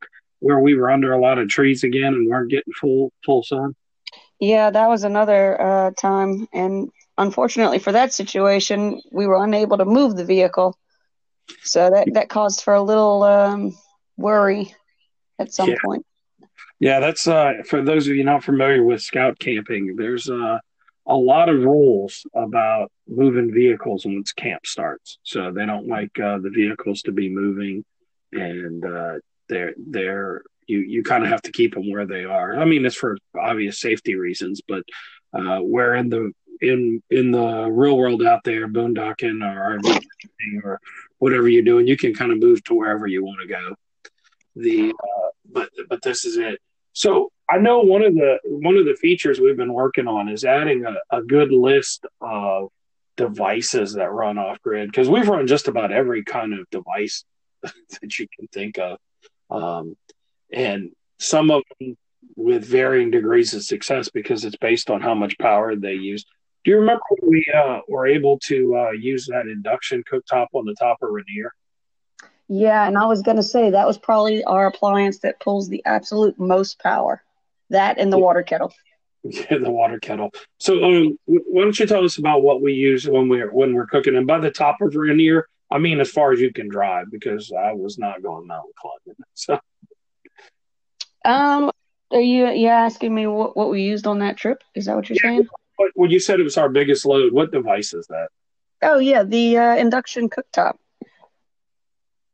where 0.42 0.58
we 0.58 0.74
were 0.74 0.90
under 0.90 1.12
a 1.12 1.20
lot 1.20 1.38
of 1.38 1.48
trees 1.48 1.84
again 1.84 2.14
and 2.14 2.28
weren't 2.28 2.50
getting 2.50 2.72
full 2.74 3.12
full 3.24 3.42
sun. 3.42 3.74
Yeah, 4.40 4.70
that 4.70 4.88
was 4.88 5.04
another 5.04 5.60
uh, 5.60 5.90
time, 5.92 6.48
and 6.52 6.90
unfortunately 7.16 7.78
for 7.78 7.92
that 7.92 8.12
situation, 8.12 9.00
we 9.12 9.26
were 9.26 9.42
unable 9.42 9.78
to 9.78 9.84
move 9.84 10.16
the 10.16 10.24
vehicle, 10.24 10.76
so 11.62 11.90
that 11.90 12.08
that 12.14 12.28
caused 12.28 12.62
for 12.62 12.74
a 12.74 12.82
little 12.82 13.22
um, 13.22 13.78
worry 14.16 14.74
at 15.38 15.52
some 15.52 15.70
yeah. 15.70 15.76
point. 15.84 16.04
Yeah, 16.80 16.98
that's 16.98 17.28
uh, 17.28 17.62
for 17.66 17.82
those 17.82 18.08
of 18.08 18.16
you 18.16 18.24
not 18.24 18.42
familiar 18.42 18.82
with 18.82 19.00
scout 19.00 19.38
camping. 19.38 19.94
There's 19.94 20.28
uh, 20.28 20.58
a 21.06 21.16
lot 21.16 21.48
of 21.48 21.62
rules 21.62 22.26
about 22.34 22.90
moving 23.06 23.52
vehicles 23.54 24.04
once 24.04 24.32
camp 24.32 24.66
starts. 24.66 25.18
So 25.22 25.52
they 25.52 25.66
don't 25.66 25.86
like 25.86 26.18
uh, 26.18 26.38
the 26.38 26.50
vehicles 26.50 27.02
to 27.02 27.12
be 27.12 27.28
moving, 27.28 27.84
and 28.32 28.84
uh, 28.84 29.14
they're 29.48 29.74
they're 29.76 30.42
you 30.66 30.78
you 30.78 31.02
kind 31.02 31.24
of 31.24 31.30
have 31.30 31.42
to 31.42 31.52
keep 31.52 31.74
them 31.74 31.90
where 31.90 32.06
they 32.06 32.24
are. 32.24 32.58
I 32.58 32.64
mean, 32.64 32.84
it's 32.84 32.96
for 32.96 33.18
obvious 33.38 33.80
safety 33.80 34.14
reasons, 34.14 34.60
but 34.66 34.82
uh, 35.32 35.58
where 35.58 35.94
in 35.94 36.08
the 36.08 36.32
in 36.60 37.02
in 37.10 37.32
the 37.32 37.68
real 37.70 37.96
world 37.96 38.22
out 38.22 38.44
there, 38.44 38.68
boondocking 38.68 39.42
or 39.42 39.80
or 40.64 40.80
whatever 41.18 41.48
you're 41.48 41.62
doing, 41.62 41.86
you 41.86 41.96
can 41.96 42.14
kind 42.14 42.32
of 42.32 42.38
move 42.38 42.62
to 42.64 42.74
wherever 42.74 43.06
you 43.06 43.24
want 43.24 43.40
to 43.42 43.48
go. 43.48 43.74
The 44.56 44.90
uh, 44.90 45.28
but 45.50 45.70
but 45.88 46.02
this 46.02 46.24
is 46.24 46.36
it. 46.36 46.60
So 46.92 47.30
I 47.50 47.58
know 47.58 47.80
one 47.80 48.02
of 48.02 48.14
the 48.14 48.38
one 48.44 48.76
of 48.76 48.84
the 48.84 48.94
features 48.94 49.40
we've 49.40 49.56
been 49.56 49.72
working 49.72 50.06
on 50.06 50.28
is 50.28 50.44
adding 50.44 50.84
a, 50.84 51.16
a 51.16 51.22
good 51.22 51.50
list 51.52 52.06
of 52.20 52.68
devices 53.16 53.94
that 53.94 54.10
run 54.10 54.38
off 54.38 54.60
grid 54.62 54.88
because 54.88 55.08
we've 55.08 55.28
run 55.28 55.46
just 55.46 55.68
about 55.68 55.92
every 55.92 56.24
kind 56.24 56.54
of 56.54 56.68
device 56.70 57.24
that 57.62 58.18
you 58.18 58.26
can 58.38 58.48
think 58.48 58.78
of 58.78 58.98
um, 59.52 59.96
and 60.52 60.90
some 61.18 61.50
of 61.50 61.62
them 61.78 61.96
with 62.36 62.64
varying 62.64 63.10
degrees 63.10 63.54
of 63.54 63.62
success 63.62 64.08
because 64.08 64.44
it's 64.44 64.56
based 64.56 64.90
on 64.90 65.00
how 65.00 65.14
much 65.14 65.38
power 65.38 65.76
they 65.76 65.94
use. 65.94 66.24
Do 66.64 66.70
you 66.70 66.78
remember 66.78 67.02
when 67.10 67.30
we 67.30 67.44
uh, 67.54 67.80
were 67.88 68.06
able 68.06 68.38
to 68.44 68.76
uh, 68.76 68.90
use 68.92 69.26
that 69.26 69.46
induction 69.46 70.02
cooktop 70.10 70.46
on 70.52 70.64
the 70.64 70.74
top 70.78 70.98
of 71.02 71.10
Rainier? 71.10 71.52
Yeah, 72.48 72.86
and 72.86 72.96
I 72.96 73.06
was 73.06 73.22
going 73.22 73.36
to 73.36 73.42
say 73.42 73.70
that 73.70 73.86
was 73.86 73.98
probably 73.98 74.44
our 74.44 74.66
appliance 74.66 75.18
that 75.20 75.40
pulls 75.40 75.68
the 75.68 75.82
absolute 75.84 76.38
most 76.38 76.78
power. 76.78 77.22
That 77.70 77.98
and 77.98 78.12
the 78.12 78.18
yeah. 78.18 78.24
water 78.24 78.42
kettle. 78.42 78.72
Yeah, 79.24 79.58
the 79.58 79.70
water 79.70 80.00
kettle. 80.00 80.32
So, 80.58 80.82
um, 80.82 81.16
why 81.26 81.62
don't 81.62 81.78
you 81.78 81.86
tell 81.86 82.04
us 82.04 82.18
about 82.18 82.42
what 82.42 82.60
we 82.60 82.72
use 82.72 83.08
when 83.08 83.28
we're 83.28 83.52
when 83.52 83.72
we're 83.72 83.86
cooking? 83.86 84.16
And 84.16 84.26
by 84.26 84.40
the 84.40 84.50
top 84.50 84.80
of 84.80 84.96
Rainier, 84.96 85.46
I 85.72 85.78
mean, 85.78 86.00
as 86.00 86.10
far 86.10 86.32
as 86.32 86.40
you 86.40 86.52
can 86.52 86.68
drive, 86.68 87.10
because 87.10 87.50
I 87.50 87.72
was 87.72 87.98
not 87.98 88.22
going 88.22 88.46
mountain 88.46 88.72
climbing. 88.76 89.16
So, 89.32 89.58
um, 91.24 91.70
are 92.10 92.20
you 92.20 92.48
you 92.50 92.68
asking 92.68 93.14
me 93.14 93.26
what, 93.26 93.56
what 93.56 93.70
we 93.70 93.80
used 93.82 94.06
on 94.06 94.18
that 94.18 94.36
trip? 94.36 94.62
Is 94.74 94.84
that 94.84 94.96
what 94.96 95.08
you're 95.08 95.16
yeah, 95.24 95.30
saying? 95.30 95.48
When 95.94 96.10
you 96.10 96.20
said 96.20 96.40
it 96.40 96.42
was 96.42 96.58
our 96.58 96.68
biggest 96.68 97.06
load, 97.06 97.32
what 97.32 97.52
device 97.52 97.94
is 97.94 98.06
that? 98.08 98.28
Oh 98.82 98.98
yeah, 98.98 99.22
the 99.22 99.56
uh, 99.56 99.76
induction 99.76 100.28
cooktop. 100.28 100.74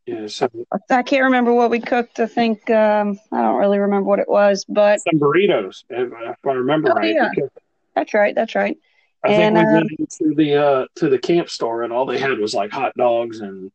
Yeah, 0.07 0.26
so 0.26 0.49
I 0.90 1.02
can't 1.02 1.25
remember 1.25 1.52
what 1.52 1.71
we 1.71 1.78
cooked. 1.78 2.18
I 2.18 2.26
think 2.26 2.68
um, 2.71 3.21
I 3.30 3.42
don't 3.42 3.57
really 3.57 3.78
remember 3.78 4.09
what 4.09 4.18
it 4.18 4.28
was, 4.28 4.64
but 4.68 5.00
some 5.00 5.21
burritos, 5.21 5.85
if, 5.90 6.11
if 6.11 6.47
I 6.47 6.52
remember 6.52 6.90
Oh, 6.90 6.95
right. 6.95 7.14
yeah. 7.14 7.28
because 7.33 7.50
that's 7.95 8.14
right. 8.14 8.35
That's 8.35 8.54
right. 8.57 8.78
I 9.25 9.28
think 9.28 9.54
we 9.54 9.60
um, 9.60 9.72
went 9.72 9.90
into 9.98 10.34
the 10.34 10.54
uh, 10.56 10.87
to 10.96 11.08
the 11.08 11.18
camp 11.18 11.48
store 11.48 11.82
and 11.82 11.92
all 11.92 12.06
they 12.06 12.18
had 12.18 12.38
was 12.38 12.54
like 12.54 12.70
hot 12.70 12.92
dogs 12.96 13.40
and 13.40 13.70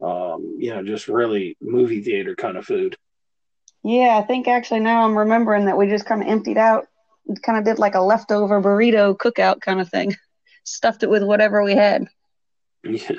um, 0.00 0.56
you 0.58 0.74
know 0.74 0.82
just 0.82 1.08
really 1.08 1.56
movie 1.60 2.02
theater 2.02 2.34
kind 2.34 2.56
of 2.56 2.66
food. 2.66 2.96
Yeah, 3.82 4.18
I 4.22 4.26
think 4.26 4.48
actually 4.48 4.80
now 4.80 5.04
I'm 5.04 5.16
remembering 5.16 5.66
that 5.66 5.76
we 5.76 5.88
just 5.88 6.06
kind 6.06 6.22
of 6.22 6.28
emptied 6.28 6.58
out, 6.58 6.86
kind 7.42 7.58
of 7.58 7.64
did 7.64 7.78
like 7.78 7.94
a 7.94 8.00
leftover 8.00 8.60
burrito 8.60 9.16
cookout 9.16 9.60
kind 9.60 9.80
of 9.80 9.88
thing, 9.88 10.14
stuffed 10.64 11.02
it 11.02 11.10
with 11.10 11.22
whatever 11.22 11.62
we 11.62 11.74
had. 11.74 12.06
Yeah. 12.82 13.12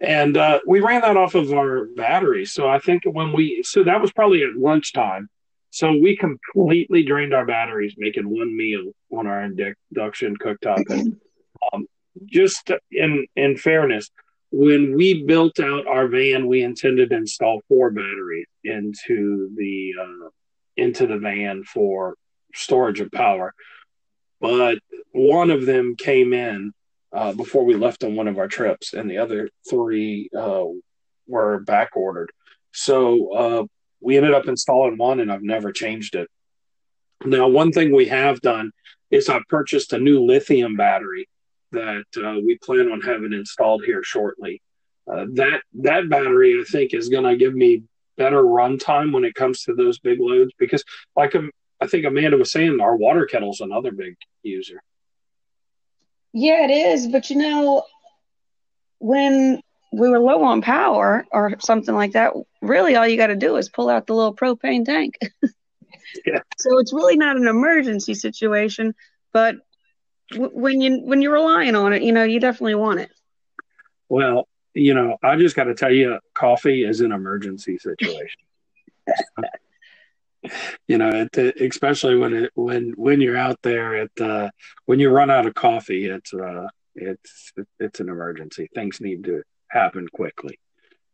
And 0.00 0.36
uh, 0.36 0.60
we 0.66 0.80
ran 0.80 1.00
that 1.02 1.16
off 1.16 1.34
of 1.34 1.52
our 1.52 1.86
batteries. 1.96 2.52
So 2.52 2.68
I 2.68 2.78
think 2.78 3.02
when 3.04 3.32
we, 3.32 3.62
so 3.62 3.82
that 3.84 4.00
was 4.00 4.12
probably 4.12 4.42
at 4.42 4.54
lunchtime. 4.54 5.28
So 5.70 5.92
we 5.92 6.16
completely 6.16 7.02
drained 7.02 7.34
our 7.34 7.46
batteries 7.46 7.94
making 7.98 8.28
one 8.28 8.56
meal 8.56 8.92
on 9.10 9.26
our 9.26 9.42
induction 9.42 10.36
cooktop. 10.36 10.88
And 10.88 11.20
um, 11.72 11.86
just 12.26 12.70
in, 12.90 13.26
in 13.36 13.56
fairness, 13.56 14.10
when 14.50 14.96
we 14.96 15.24
built 15.24 15.60
out 15.60 15.86
our 15.86 16.08
van, 16.08 16.46
we 16.46 16.62
intended 16.62 17.10
to 17.10 17.16
install 17.16 17.60
four 17.68 17.90
batteries 17.90 18.46
into 18.64 19.50
the, 19.56 19.92
uh, 20.00 20.28
into 20.76 21.06
the 21.06 21.18
van 21.18 21.64
for 21.64 22.14
storage 22.54 23.00
of 23.00 23.12
power. 23.12 23.52
But 24.40 24.78
one 25.12 25.50
of 25.50 25.66
them 25.66 25.96
came 25.96 26.32
in 26.32 26.72
uh, 27.12 27.32
before 27.32 27.64
we 27.64 27.74
left 27.74 28.04
on 28.04 28.16
one 28.16 28.28
of 28.28 28.38
our 28.38 28.48
trips, 28.48 28.94
and 28.94 29.10
the 29.10 29.18
other 29.18 29.50
three 29.68 30.30
uh, 30.36 30.64
were 31.26 31.60
back 31.60 31.96
ordered. 31.96 32.30
So 32.72 33.32
uh, 33.32 33.64
we 34.00 34.16
ended 34.16 34.34
up 34.34 34.46
installing 34.46 34.96
one, 34.96 35.20
and 35.20 35.32
I've 35.32 35.42
never 35.42 35.72
changed 35.72 36.14
it. 36.14 36.28
Now, 37.24 37.48
one 37.48 37.72
thing 37.72 37.94
we 37.94 38.06
have 38.08 38.40
done 38.40 38.70
is 39.10 39.28
I've 39.28 39.46
purchased 39.48 39.92
a 39.92 39.98
new 39.98 40.24
lithium 40.24 40.76
battery 40.76 41.28
that 41.72 42.04
uh, 42.16 42.40
we 42.44 42.58
plan 42.58 42.90
on 42.90 43.00
having 43.00 43.32
installed 43.32 43.84
here 43.84 44.02
shortly. 44.02 44.62
Uh, 45.10 45.26
that 45.34 45.62
that 45.74 46.08
battery, 46.08 46.60
I 46.60 46.64
think, 46.64 46.94
is 46.94 47.08
going 47.08 47.24
to 47.24 47.36
give 47.36 47.54
me 47.54 47.82
better 48.16 48.42
runtime 48.42 49.12
when 49.12 49.24
it 49.24 49.34
comes 49.34 49.62
to 49.62 49.74
those 49.74 49.98
big 49.98 50.20
loads 50.20 50.52
because, 50.58 50.84
like 51.16 51.34
um, 51.34 51.50
I 51.80 51.86
think 51.86 52.04
Amanda 52.04 52.36
was 52.36 52.52
saying, 52.52 52.80
our 52.80 52.96
water 52.96 53.26
kettle's 53.26 53.60
another 53.60 53.92
big 53.92 54.16
user. 54.42 54.82
Yeah, 56.32 56.64
it 56.64 56.70
is. 56.70 57.06
But 57.06 57.30
you 57.30 57.36
know, 57.36 57.84
when 58.98 59.62
we 59.92 60.08
were 60.08 60.18
low 60.18 60.44
on 60.44 60.60
power 60.60 61.26
or 61.32 61.54
something 61.60 61.94
like 61.94 62.12
that, 62.12 62.32
really 62.60 62.96
all 62.96 63.06
you 63.06 63.16
got 63.16 63.28
to 63.28 63.36
do 63.36 63.56
is 63.56 63.68
pull 63.68 63.88
out 63.88 64.06
the 64.06 64.14
little 64.14 64.34
propane 64.34 64.84
tank. 64.84 65.18
Yeah. 66.24 66.40
So 66.58 66.78
it's 66.78 66.92
really 66.92 67.16
not 67.16 67.36
an 67.36 67.46
emergency 67.46 68.14
situation, 68.14 68.94
but 69.32 69.56
w- 70.30 70.50
when 70.52 70.80
you 70.80 71.00
when 71.02 71.20
you're 71.20 71.34
relying 71.34 71.76
on 71.76 71.92
it, 71.92 72.02
you 72.02 72.12
know, 72.12 72.24
you 72.24 72.40
definitely 72.40 72.76
want 72.76 73.00
it. 73.00 73.10
Well, 74.08 74.48
you 74.74 74.94
know, 74.94 75.18
I 75.22 75.36
just 75.36 75.54
got 75.54 75.64
to 75.64 75.74
tell 75.74 75.92
you, 75.92 76.18
coffee 76.34 76.84
is 76.84 77.02
an 77.02 77.12
emergency 77.12 77.78
situation. 77.78 78.40
you 80.88 80.98
know, 80.98 81.28
it, 81.34 81.60
especially 81.60 82.16
when 82.16 82.32
it 82.32 82.52
when 82.54 82.92
when 82.96 83.20
you're 83.20 83.36
out 83.36 83.58
there, 83.62 83.94
it 83.94 84.20
uh, 84.20 84.50
when 84.86 85.00
you 85.00 85.10
run 85.10 85.30
out 85.30 85.46
of 85.46 85.54
coffee, 85.54 86.06
it's 86.06 86.32
uh, 86.32 86.68
it's 86.94 87.52
it's 87.78 88.00
an 88.00 88.08
emergency. 88.08 88.68
Things 88.74 89.00
need 89.00 89.24
to 89.24 89.42
happen 89.70 90.06
quickly. 90.08 90.58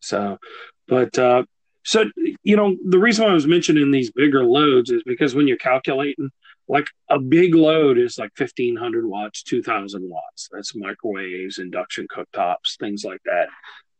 So, 0.00 0.38
but 0.86 1.18
uh, 1.18 1.44
so 1.84 2.04
you 2.42 2.56
know, 2.56 2.76
the 2.86 2.98
reason 2.98 3.24
why 3.24 3.30
I 3.30 3.34
was 3.34 3.46
mentioning 3.46 3.90
these 3.90 4.10
bigger 4.10 4.44
loads 4.44 4.90
is 4.90 5.02
because 5.04 5.34
when 5.34 5.46
you're 5.46 5.56
calculating, 5.56 6.30
like 6.66 6.86
a 7.10 7.18
big 7.18 7.54
load 7.54 7.98
is 7.98 8.18
like 8.18 8.30
fifteen 8.36 8.76
hundred 8.76 9.06
watts, 9.06 9.42
two 9.42 9.62
thousand 9.62 10.08
watts. 10.08 10.48
That's 10.52 10.74
microwaves, 10.74 11.58
induction 11.58 12.06
cooktops, 12.08 12.78
things 12.78 13.04
like 13.04 13.20
that. 13.24 13.48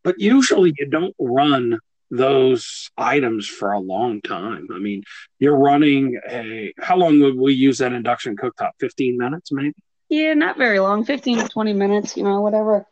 But 0.02 0.20
usually, 0.20 0.74
you 0.78 0.86
don't 0.86 1.14
run 1.18 1.78
those 2.10 2.90
items 2.96 3.46
for 3.48 3.72
a 3.72 3.80
long 3.80 4.20
time. 4.22 4.68
I 4.72 4.78
mean, 4.78 5.02
you're 5.38 5.56
running 5.56 6.20
a 6.28 6.72
how 6.78 6.96
long 6.96 7.20
would 7.20 7.36
we 7.36 7.54
use 7.54 7.78
that 7.78 7.92
induction 7.92 8.36
cooktop? 8.36 8.72
15 8.80 9.18
minutes 9.18 9.52
maybe? 9.52 9.74
Yeah, 10.08 10.34
not 10.34 10.56
very 10.58 10.78
long, 10.78 11.04
15 11.04 11.38
to 11.38 11.48
20 11.48 11.72
minutes, 11.72 12.16
you 12.16 12.22
know, 12.22 12.40
whatever. 12.40 12.86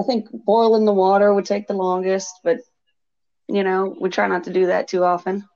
I 0.00 0.02
think 0.02 0.28
boiling 0.32 0.86
the 0.86 0.94
water 0.94 1.32
would 1.32 1.44
take 1.44 1.66
the 1.66 1.74
longest, 1.74 2.40
but 2.42 2.58
you 3.48 3.64
know, 3.64 3.94
we 4.00 4.08
try 4.08 4.28
not 4.28 4.44
to 4.44 4.52
do 4.52 4.66
that 4.66 4.88
too 4.88 5.04
often. 5.04 5.46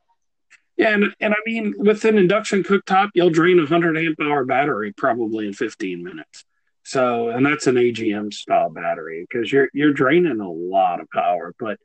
Yeah, 0.77 0.93
and, 0.93 1.15
and 1.21 1.33
I 1.33 1.37
mean 1.47 1.75
with 1.79 2.05
an 2.05 2.19
induction 2.19 2.63
cooktop, 2.63 3.11
you'll 3.15 3.31
drain 3.31 3.59
a 3.59 3.63
100 3.63 3.97
amp 3.97 4.21
hour 4.21 4.45
battery 4.45 4.93
probably 4.93 5.47
in 5.47 5.55
15 5.55 6.03
minutes. 6.03 6.45
So, 6.83 7.31
and 7.31 7.47
that's 7.47 7.67
an 7.67 7.77
AGM 7.77 8.35
style 8.35 8.69
battery 8.69 9.27
because 9.27 9.51
you're 9.51 9.71
you're 9.73 9.95
draining 9.95 10.41
a 10.41 10.51
lot 10.51 11.01
of 11.01 11.09
power, 11.11 11.55
but 11.59 11.79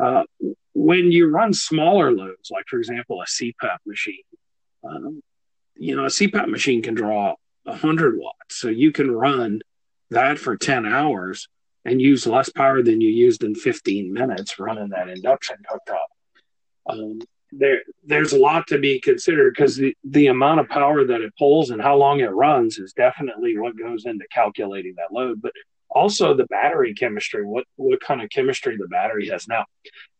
uh, 0.00 0.22
when 0.74 1.10
you 1.10 1.28
run 1.28 1.52
smaller 1.54 2.12
loads, 2.12 2.50
like 2.50 2.66
for 2.68 2.78
example, 2.78 3.22
a 3.22 3.24
CPAP 3.24 3.78
machine, 3.86 4.22
um, 4.84 5.22
you 5.74 5.96
know, 5.96 6.04
a 6.04 6.08
CPAP 6.08 6.48
machine 6.48 6.82
can 6.82 6.94
draw 6.94 7.34
100 7.64 8.18
watts. 8.18 8.60
So 8.60 8.68
you 8.68 8.92
can 8.92 9.10
run 9.10 9.62
that 10.10 10.38
for 10.38 10.56
10 10.56 10.86
hours 10.86 11.48
and 11.86 12.02
use 12.02 12.26
less 12.26 12.50
power 12.50 12.82
than 12.82 13.00
you 13.00 13.08
used 13.08 13.44
in 13.44 13.54
15 13.54 14.12
minutes 14.12 14.58
running 14.58 14.88
that 14.88 15.08
induction 15.08 15.56
cooktop. 15.70 16.92
Um, 16.92 17.20
there, 17.52 17.82
there's 18.04 18.32
a 18.32 18.38
lot 18.38 18.66
to 18.66 18.78
be 18.78 19.00
considered 19.00 19.54
because 19.54 19.76
the, 19.76 19.96
the 20.02 20.26
amount 20.26 20.60
of 20.60 20.68
power 20.68 21.04
that 21.04 21.20
it 21.20 21.32
pulls 21.38 21.70
and 21.70 21.80
how 21.80 21.96
long 21.96 22.20
it 22.20 22.26
runs 22.26 22.78
is 22.78 22.92
definitely 22.92 23.56
what 23.56 23.78
goes 23.78 24.04
into 24.04 24.26
calculating 24.32 24.94
that 24.96 25.12
load. 25.12 25.40
But 25.40 25.52
also 25.88 26.34
the 26.34 26.46
battery 26.46 26.92
chemistry, 26.92 27.44
what 27.44 27.64
what 27.76 28.00
kind 28.00 28.20
of 28.20 28.30
chemistry 28.30 28.76
the 28.76 28.88
battery 28.88 29.28
has. 29.28 29.46
Now, 29.46 29.64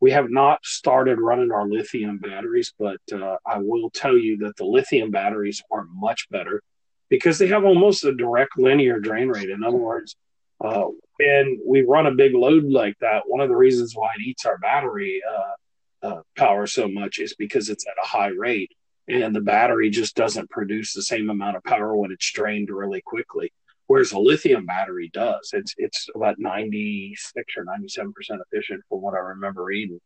we 0.00 0.12
have 0.12 0.30
not 0.30 0.64
started 0.64 1.20
running 1.20 1.50
our 1.50 1.68
lithium 1.68 2.18
batteries, 2.18 2.72
but 2.78 3.00
uh, 3.12 3.36
I 3.44 3.58
will 3.58 3.90
tell 3.90 4.16
you 4.16 4.38
that 4.38 4.56
the 4.56 4.64
lithium 4.64 5.10
batteries 5.10 5.62
are 5.70 5.84
much 5.92 6.28
better 6.30 6.62
because 7.08 7.38
they 7.38 7.48
have 7.48 7.64
almost 7.64 8.04
a 8.04 8.14
direct 8.14 8.56
linear 8.56 9.00
drain 9.00 9.28
rate. 9.28 9.50
In 9.50 9.64
other 9.64 9.76
words, 9.76 10.16
uh, 10.60 10.86
when 11.18 11.60
we 11.66 11.82
run 11.82 12.06
a 12.06 12.14
big 12.14 12.34
load 12.34 12.64
like 12.64 12.96
that, 13.00 13.22
one 13.26 13.40
of 13.40 13.48
the 13.48 13.56
reasons 13.56 13.94
why 13.94 14.10
it 14.18 14.22
eats 14.22 14.46
our 14.46 14.58
battery 14.58 15.22
uh, 15.28 16.06
uh, 16.06 16.22
power 16.36 16.66
so 16.66 16.88
much 16.88 17.18
is 17.18 17.34
because 17.34 17.68
it's 17.68 17.86
at 17.86 18.02
a 18.02 18.06
high 18.06 18.28
rate, 18.28 18.72
and 19.08 19.34
the 19.34 19.40
battery 19.40 19.90
just 19.90 20.14
doesn't 20.14 20.50
produce 20.50 20.92
the 20.92 21.02
same 21.02 21.30
amount 21.30 21.56
of 21.56 21.64
power 21.64 21.96
when 21.96 22.12
it's 22.12 22.30
drained 22.30 22.70
really 22.70 23.02
quickly 23.02 23.52
whereas 23.86 24.12
a 24.12 24.18
lithium 24.18 24.66
battery 24.66 25.10
does. 25.12 25.50
It's 25.52 25.74
it's 25.78 26.08
about 26.14 26.38
ninety 26.38 27.14
six 27.16 27.54
or 27.56 27.64
ninety 27.64 27.88
seven 27.88 28.12
percent 28.12 28.40
efficient 28.50 28.82
from 28.88 29.00
what 29.02 29.14
I 29.14 29.18
remember 29.18 29.64
reading. 29.64 30.00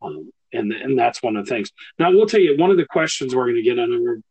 Um, 0.00 0.30
and 0.52 0.72
and 0.72 0.98
that's 0.98 1.22
one 1.22 1.36
of 1.36 1.46
the 1.46 1.50
things. 1.50 1.70
Now 1.98 2.10
we'll 2.10 2.26
tell 2.26 2.40
you 2.40 2.56
one 2.56 2.70
of 2.70 2.76
the 2.76 2.86
questions 2.86 3.34
we're 3.34 3.44
going 3.44 3.56
to 3.56 3.62
get, 3.62 3.78
and 3.78 4.22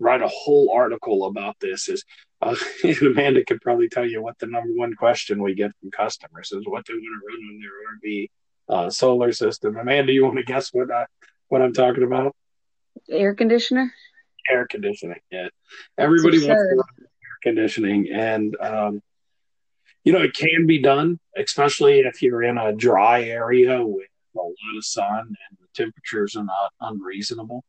write 0.00 0.22
a 0.22 0.28
whole 0.28 0.72
article 0.74 1.26
about 1.26 1.56
this. 1.60 1.88
Is 1.88 2.04
uh, 2.42 2.56
and 2.84 3.02
Amanda 3.02 3.44
could 3.44 3.60
probably 3.60 3.88
tell 3.88 4.06
you 4.06 4.22
what 4.22 4.38
the 4.38 4.46
number 4.46 4.72
one 4.74 4.94
question 4.94 5.42
we 5.42 5.54
get 5.54 5.70
from 5.80 5.90
customers 5.90 6.50
is 6.50 6.66
what 6.66 6.86
they 6.86 6.94
want 6.94 7.04
to 7.04 7.26
run 7.28 7.38
on 7.38 7.60
their 7.60 8.10
RV 8.10 8.30
uh, 8.68 8.90
solar 8.90 9.32
system. 9.32 9.76
Amanda, 9.76 10.12
you 10.12 10.24
want 10.24 10.38
to 10.38 10.42
guess 10.42 10.70
what 10.72 10.90
I 10.90 11.06
what 11.48 11.62
I'm 11.62 11.72
talking 11.72 12.02
about? 12.02 12.34
Air 13.08 13.34
conditioner. 13.34 13.92
Air 14.48 14.66
conditioning. 14.68 15.20
Yeah, 15.30 15.48
everybody 15.98 16.38
wants 16.38 16.48
to 16.48 16.76
run 16.76 16.84
air 17.00 17.38
conditioning, 17.42 18.08
and 18.12 18.56
um, 18.60 19.02
you 20.02 20.12
know 20.12 20.22
it 20.22 20.34
can 20.34 20.66
be 20.66 20.80
done, 20.80 21.20
especially 21.36 22.00
if 22.00 22.22
you're 22.22 22.42
in 22.42 22.58
a 22.58 22.72
dry 22.72 23.24
area 23.24 23.84
with 23.84 24.08
a 24.36 24.38
lot 24.38 24.76
of 24.76 24.84
sun 24.84 25.18
and 25.18 25.58
the 25.60 25.66
temperatures 25.74 26.36
are 26.36 26.44
not 26.44 26.72
unreasonable. 26.80 27.64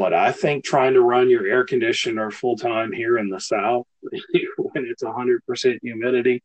But 0.00 0.14
I 0.14 0.32
think 0.32 0.64
trying 0.64 0.94
to 0.94 1.02
run 1.02 1.28
your 1.28 1.46
air 1.46 1.62
conditioner 1.62 2.30
full 2.30 2.56
time 2.56 2.90
here 2.90 3.18
in 3.18 3.28
the 3.28 3.38
South 3.38 3.86
when 4.00 4.86
it's 4.86 5.02
100% 5.02 5.78
humidity, 5.82 6.42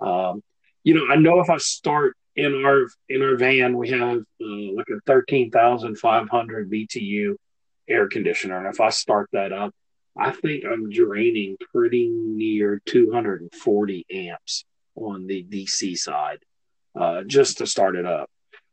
um, 0.00 0.40
you 0.84 0.94
know, 0.94 1.12
I 1.12 1.16
know 1.16 1.40
if 1.40 1.50
I 1.50 1.56
start 1.56 2.16
in 2.36 2.64
our 2.64 2.86
in 3.08 3.22
our 3.22 3.34
van, 3.34 3.76
we 3.76 3.88
have 3.88 4.18
uh, 4.18 4.72
like 4.76 4.86
a 4.88 5.00
13,500 5.04 6.70
BTU 6.70 7.34
air 7.88 8.06
conditioner, 8.06 8.58
and 8.58 8.72
if 8.72 8.80
I 8.80 8.90
start 8.90 9.28
that 9.32 9.52
up, 9.52 9.74
I 10.16 10.30
think 10.30 10.62
I'm 10.64 10.88
draining 10.88 11.56
pretty 11.72 12.08
near 12.08 12.80
240 12.86 14.06
amps 14.12 14.64
on 14.94 15.26
the 15.26 15.42
DC 15.42 15.98
side 15.98 16.38
uh, 16.94 17.24
just 17.26 17.58
to 17.58 17.66
start 17.66 17.96
it 17.96 18.06
up. 18.06 18.30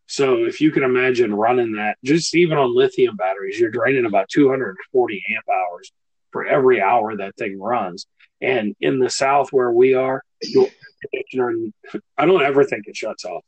So 0.09 0.45
if 0.45 0.59
you 0.59 0.71
can 0.71 0.81
imagine 0.81 1.35
running 1.35 1.73
that, 1.73 1.97
just 2.03 2.35
even 2.35 2.57
on 2.57 2.75
lithium 2.75 3.15
batteries, 3.15 3.59
you're 3.59 3.69
draining 3.69 4.07
about 4.07 4.27
240 4.29 5.23
amp 5.35 5.45
hours 5.47 5.91
for 6.31 6.47
every 6.47 6.81
hour 6.81 7.15
that 7.15 7.35
thing 7.37 7.59
runs. 7.59 8.07
And 8.41 8.75
in 8.81 8.97
the 8.97 9.11
South 9.11 9.53
where 9.53 9.71
we 9.71 9.93
are, 9.93 10.23
I 10.43 12.25
don't 12.25 12.41
ever 12.41 12.63
think 12.63 12.87
it 12.87 12.95
shuts 12.95 13.23
off. 13.23 13.43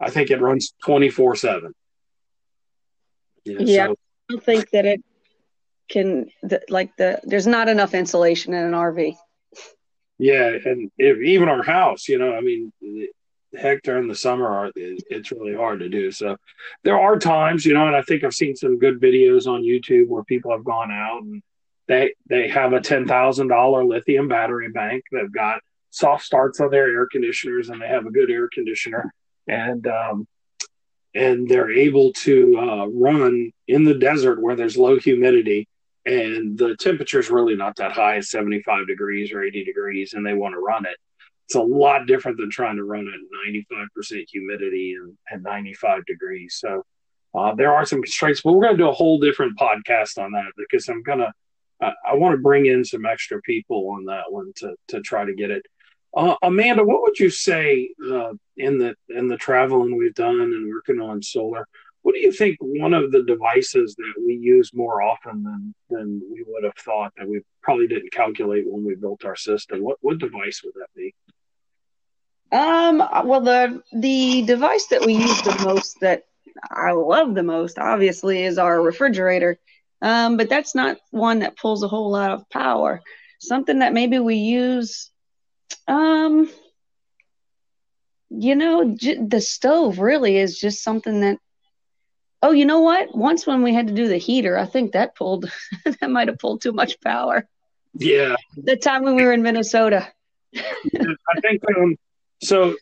I 0.00 0.10
think 0.10 0.30
it 0.30 0.40
runs 0.40 0.74
twenty 0.82 1.10
four 1.10 1.36
seven. 1.36 1.74
Yeah, 3.44 3.86
so, 3.86 3.92
I 3.92 3.96
don't 4.30 4.44
think 4.44 4.70
that 4.70 4.86
it 4.86 5.04
can 5.88 6.30
like 6.68 6.96
the 6.96 7.20
there's 7.24 7.46
not 7.46 7.68
enough 7.68 7.94
insulation 7.94 8.54
in 8.54 8.64
an 8.64 8.72
RV. 8.72 9.16
Yeah, 10.18 10.56
and 10.64 10.90
if, 10.98 11.18
even 11.18 11.48
our 11.48 11.62
house, 11.62 12.08
you 12.08 12.18
know, 12.18 12.34
I 12.34 12.40
mean, 12.40 12.72
heck, 13.56 13.82
during 13.82 14.08
the 14.08 14.14
summer, 14.14 14.70
it's 14.76 15.32
really 15.32 15.54
hard 15.54 15.80
to 15.80 15.88
do. 15.88 16.10
So 16.10 16.36
there 16.84 16.98
are 16.98 17.18
times, 17.18 17.64
you 17.64 17.74
know, 17.74 17.86
and 17.86 17.96
I 17.96 18.02
think 18.02 18.24
I've 18.24 18.34
seen 18.34 18.56
some 18.56 18.78
good 18.78 19.00
videos 19.00 19.46
on 19.46 19.62
YouTube 19.62 20.08
where 20.08 20.24
people 20.24 20.52
have 20.52 20.64
gone 20.64 20.90
out 20.90 21.22
and 21.22 21.42
they 21.86 22.14
they 22.28 22.48
have 22.48 22.72
a 22.74 22.80
ten 22.80 23.06
thousand 23.06 23.48
dollar 23.48 23.84
lithium 23.84 24.28
battery 24.28 24.70
bank. 24.70 25.04
They've 25.10 25.32
got 25.32 25.60
soft 25.90 26.24
starts 26.24 26.60
on 26.60 26.70
their 26.70 26.88
air 26.88 27.06
conditioners, 27.10 27.70
and 27.70 27.80
they 27.80 27.88
have 27.88 28.06
a 28.06 28.10
good 28.10 28.30
air 28.30 28.48
conditioner, 28.52 29.12
and 29.46 29.86
um, 29.86 30.28
and 31.14 31.48
they're 31.48 31.70
able 31.70 32.12
to 32.12 32.58
uh, 32.58 32.86
run 32.86 33.50
in 33.66 33.84
the 33.84 33.94
desert 33.94 34.42
where 34.42 34.54
there's 34.54 34.76
low 34.76 34.98
humidity 34.98 35.66
and 36.06 36.56
the 36.56 36.76
temperature 36.76 37.18
is 37.18 37.30
really 37.30 37.56
not 37.56 37.76
that 37.76 37.92
high 37.92 38.20
75 38.20 38.86
degrees 38.86 39.32
or 39.32 39.42
80 39.42 39.64
degrees 39.64 40.14
and 40.14 40.24
they 40.24 40.34
want 40.34 40.54
to 40.54 40.58
run 40.58 40.86
it 40.86 40.96
it's 41.48 41.54
a 41.54 41.60
lot 41.60 42.06
different 42.06 42.36
than 42.36 42.50
trying 42.50 42.76
to 42.76 42.84
run 42.84 43.08
at 43.08 43.50
95% 43.50 44.28
humidity 44.30 44.94
and, 45.00 45.16
and 45.30 45.42
95 45.42 46.04
degrees 46.04 46.58
so 46.60 46.84
uh, 47.34 47.54
there 47.54 47.72
are 47.72 47.86
some 47.86 48.02
constraints 48.02 48.42
but 48.42 48.52
we're 48.52 48.62
going 48.62 48.76
to 48.76 48.82
do 48.82 48.88
a 48.88 48.92
whole 48.92 49.18
different 49.18 49.58
podcast 49.58 50.22
on 50.22 50.32
that 50.32 50.52
because 50.58 50.88
i'm 50.88 51.02
going 51.02 51.18
to 51.18 51.32
uh, 51.82 51.92
i 52.06 52.14
want 52.14 52.34
to 52.34 52.42
bring 52.42 52.66
in 52.66 52.84
some 52.84 53.06
extra 53.06 53.40
people 53.42 53.88
on 53.90 54.04
that 54.04 54.30
one 54.30 54.52
to, 54.56 54.74
to 54.88 55.00
try 55.00 55.24
to 55.24 55.34
get 55.34 55.50
it 55.50 55.64
uh, 56.14 56.34
amanda 56.42 56.84
what 56.84 57.00
would 57.00 57.18
you 57.18 57.30
say 57.30 57.88
uh, 58.12 58.32
in 58.58 58.78
the 58.78 58.94
in 59.08 59.28
the 59.28 59.36
traveling 59.38 59.96
we've 59.96 60.14
done 60.14 60.40
and 60.40 60.68
working 60.68 61.00
on 61.00 61.22
solar 61.22 61.66
what 62.02 62.14
do 62.14 62.20
you 62.20 62.32
think 62.32 62.56
one 62.60 62.94
of 62.94 63.10
the 63.10 63.22
devices 63.24 63.94
that 63.96 64.14
we 64.24 64.34
use 64.34 64.72
more 64.72 65.02
often 65.02 65.42
than 65.42 65.74
than 65.90 66.22
we 66.32 66.44
would 66.46 66.64
have 66.64 66.76
thought 66.76 67.12
that 67.16 67.28
we 67.28 67.42
probably 67.62 67.86
didn't 67.86 68.12
calculate 68.12 68.64
when 68.66 68.84
we 68.84 68.94
built 68.94 69.24
our 69.24 69.36
system? 69.36 69.82
What 69.82 69.98
what 70.00 70.18
device 70.18 70.62
would 70.64 70.74
that 70.74 70.88
be? 70.96 71.14
Um, 72.52 72.98
well, 73.24 73.40
the 73.40 73.82
the 73.92 74.42
device 74.42 74.86
that 74.86 75.04
we 75.04 75.14
use 75.14 75.42
the 75.42 75.62
most 75.64 76.00
that 76.00 76.22
I 76.70 76.92
love 76.92 77.34
the 77.34 77.42
most, 77.42 77.78
obviously, 77.78 78.44
is 78.44 78.58
our 78.58 78.80
refrigerator. 78.80 79.58
Um, 80.00 80.36
but 80.36 80.48
that's 80.48 80.74
not 80.74 80.98
one 81.10 81.40
that 81.40 81.56
pulls 81.56 81.82
a 81.82 81.88
whole 81.88 82.10
lot 82.10 82.30
of 82.32 82.48
power. 82.50 83.02
Something 83.40 83.80
that 83.80 83.92
maybe 83.92 84.18
we 84.18 84.36
use, 84.36 85.10
um, 85.88 86.48
you 88.30 88.54
know, 88.54 88.94
j- 88.96 89.18
the 89.22 89.40
stove 89.40 89.98
really 89.98 90.36
is 90.36 90.58
just 90.58 90.82
something 90.82 91.20
that 91.20 91.38
Oh, 92.42 92.52
you 92.52 92.64
know 92.66 92.80
what? 92.80 93.16
Once 93.16 93.46
when 93.46 93.62
we 93.62 93.74
had 93.74 93.88
to 93.88 93.94
do 93.94 94.08
the 94.08 94.16
heater, 94.18 94.56
I 94.56 94.64
think 94.64 94.92
that 94.92 95.16
pulled 95.16 95.50
that 95.84 96.10
might 96.10 96.28
have 96.28 96.38
pulled 96.38 96.62
too 96.62 96.72
much 96.72 97.00
power. 97.00 97.48
Yeah. 97.94 98.36
The 98.56 98.76
time 98.76 99.02
when 99.04 99.16
we 99.16 99.24
were 99.24 99.32
in 99.32 99.42
Minnesota. 99.42 100.06
I 100.56 101.40
think 101.40 101.62
um, 101.76 101.96
so. 102.42 102.76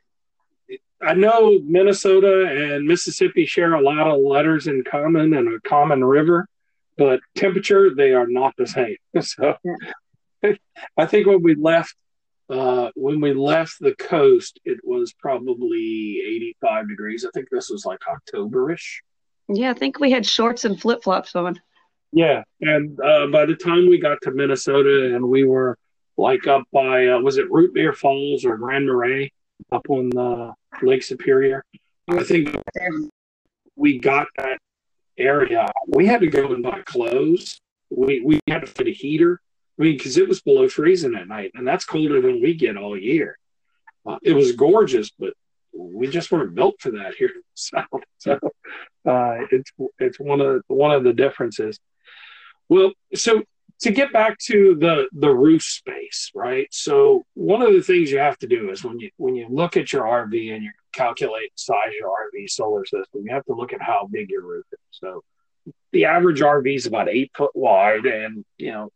I 0.98 1.12
know 1.12 1.60
Minnesota 1.62 2.46
and 2.46 2.86
Mississippi 2.86 3.44
share 3.44 3.74
a 3.74 3.82
lot 3.82 4.06
of 4.06 4.18
letters 4.18 4.66
in 4.66 4.82
common 4.82 5.34
and 5.34 5.46
a 5.46 5.60
common 5.60 6.02
river, 6.02 6.48
but 6.96 7.20
temperature 7.36 7.94
they 7.94 8.12
are 8.12 8.26
not 8.26 8.54
the 8.56 8.66
same. 8.66 8.96
So 9.20 9.56
yeah. 10.42 10.52
I 10.96 11.06
think 11.06 11.26
when 11.26 11.42
we 11.42 11.54
left 11.54 11.94
uh, 12.48 12.90
when 12.94 13.20
we 13.20 13.34
left 13.34 13.78
the 13.80 13.94
coast, 13.96 14.60
it 14.64 14.78
was 14.84 15.12
probably 15.12 16.22
85 16.62 16.88
degrees. 16.88 17.24
I 17.24 17.30
think 17.34 17.48
this 17.50 17.70
was 17.70 17.84
like 17.84 17.98
Octoberish. 18.00 19.00
Yeah, 19.48 19.70
I 19.70 19.74
think 19.74 19.98
we 19.98 20.10
had 20.12 20.24
shorts 20.24 20.64
and 20.64 20.80
flip 20.80 21.02
flops 21.02 21.34
on. 21.34 21.60
Yeah, 22.12 22.44
and 22.60 22.98
uh, 23.00 23.26
by 23.28 23.46
the 23.46 23.56
time 23.56 23.88
we 23.88 23.98
got 23.98 24.18
to 24.22 24.30
Minnesota, 24.30 25.14
and 25.14 25.28
we 25.28 25.44
were 25.44 25.76
like 26.16 26.46
up 26.46 26.64
by 26.72 27.08
uh, 27.08 27.18
was 27.18 27.36
it 27.36 27.50
Root 27.50 27.74
Beer 27.74 27.92
Falls 27.92 28.44
or 28.44 28.56
Grand 28.56 28.86
Marais 28.86 29.32
up 29.72 29.86
on 29.88 30.10
the 30.10 30.52
Lake 30.82 31.02
Superior? 31.02 31.64
I 32.08 32.22
think 32.22 32.54
we 33.74 33.98
got 33.98 34.28
that 34.38 34.58
area. 35.18 35.70
We 35.88 36.06
had 36.06 36.20
to 36.20 36.28
go 36.28 36.52
and 36.52 36.62
buy 36.62 36.82
clothes. 36.84 37.60
We 37.90 38.20
we 38.20 38.40
had 38.48 38.60
to 38.60 38.66
fit 38.66 38.88
a 38.88 38.92
heater. 38.92 39.40
I 39.78 39.82
mean, 39.82 39.96
because 39.96 40.16
it 40.16 40.28
was 40.28 40.40
below 40.40 40.68
freezing 40.68 41.14
at 41.14 41.28
night, 41.28 41.52
and 41.54 41.66
that's 41.66 41.84
colder 41.84 42.20
than 42.20 42.40
we 42.40 42.54
get 42.54 42.76
all 42.76 42.96
year. 42.96 43.38
Uh, 44.06 44.18
it 44.22 44.32
was 44.32 44.52
gorgeous, 44.52 45.10
but 45.10 45.34
we 45.74 46.06
just 46.08 46.32
weren't 46.32 46.54
built 46.54 46.80
for 46.80 46.92
that 46.92 47.14
here. 47.14 47.32
So 48.18 48.32
uh, 49.06 49.36
it's 49.50 49.70
it's 49.98 50.18
one 50.18 50.40
of 50.40 50.62
one 50.66 50.90
of 50.90 51.04
the 51.04 51.12
differences. 51.12 51.78
Well, 52.68 52.92
so 53.14 53.44
to 53.80 53.90
get 53.90 54.12
back 54.12 54.38
to 54.38 54.76
the 54.78 55.08
the 55.12 55.30
roof 55.30 55.62
space, 55.62 56.30
right? 56.34 56.68
So 56.70 57.24
one 57.34 57.62
of 57.62 57.72
the 57.72 57.82
things 57.82 58.10
you 58.10 58.18
have 58.18 58.38
to 58.38 58.46
do 58.46 58.70
is 58.70 58.84
when 58.84 58.98
you 58.98 59.10
when 59.16 59.34
you 59.34 59.46
look 59.50 59.76
at 59.76 59.92
your 59.92 60.04
RV 60.04 60.54
and 60.54 60.64
you 60.64 60.70
calculate 60.92 61.52
size 61.56 61.92
your 61.98 62.08
RV 62.08 62.48
solar 62.48 62.84
system, 62.84 63.22
you 63.24 63.32
have 63.34 63.44
to 63.46 63.54
look 63.54 63.72
at 63.72 63.82
how 63.82 64.08
big 64.10 64.30
your 64.30 64.42
roof 64.42 64.64
is. 64.72 64.78
So 64.92 65.22
the 65.92 66.06
average 66.06 66.40
RV 66.40 66.74
is 66.74 66.86
about 66.86 67.08
eight 67.08 67.32
foot 67.34 67.52
wide, 67.54 68.06
and 68.06 68.44
you 68.56 68.72
know 68.72 68.90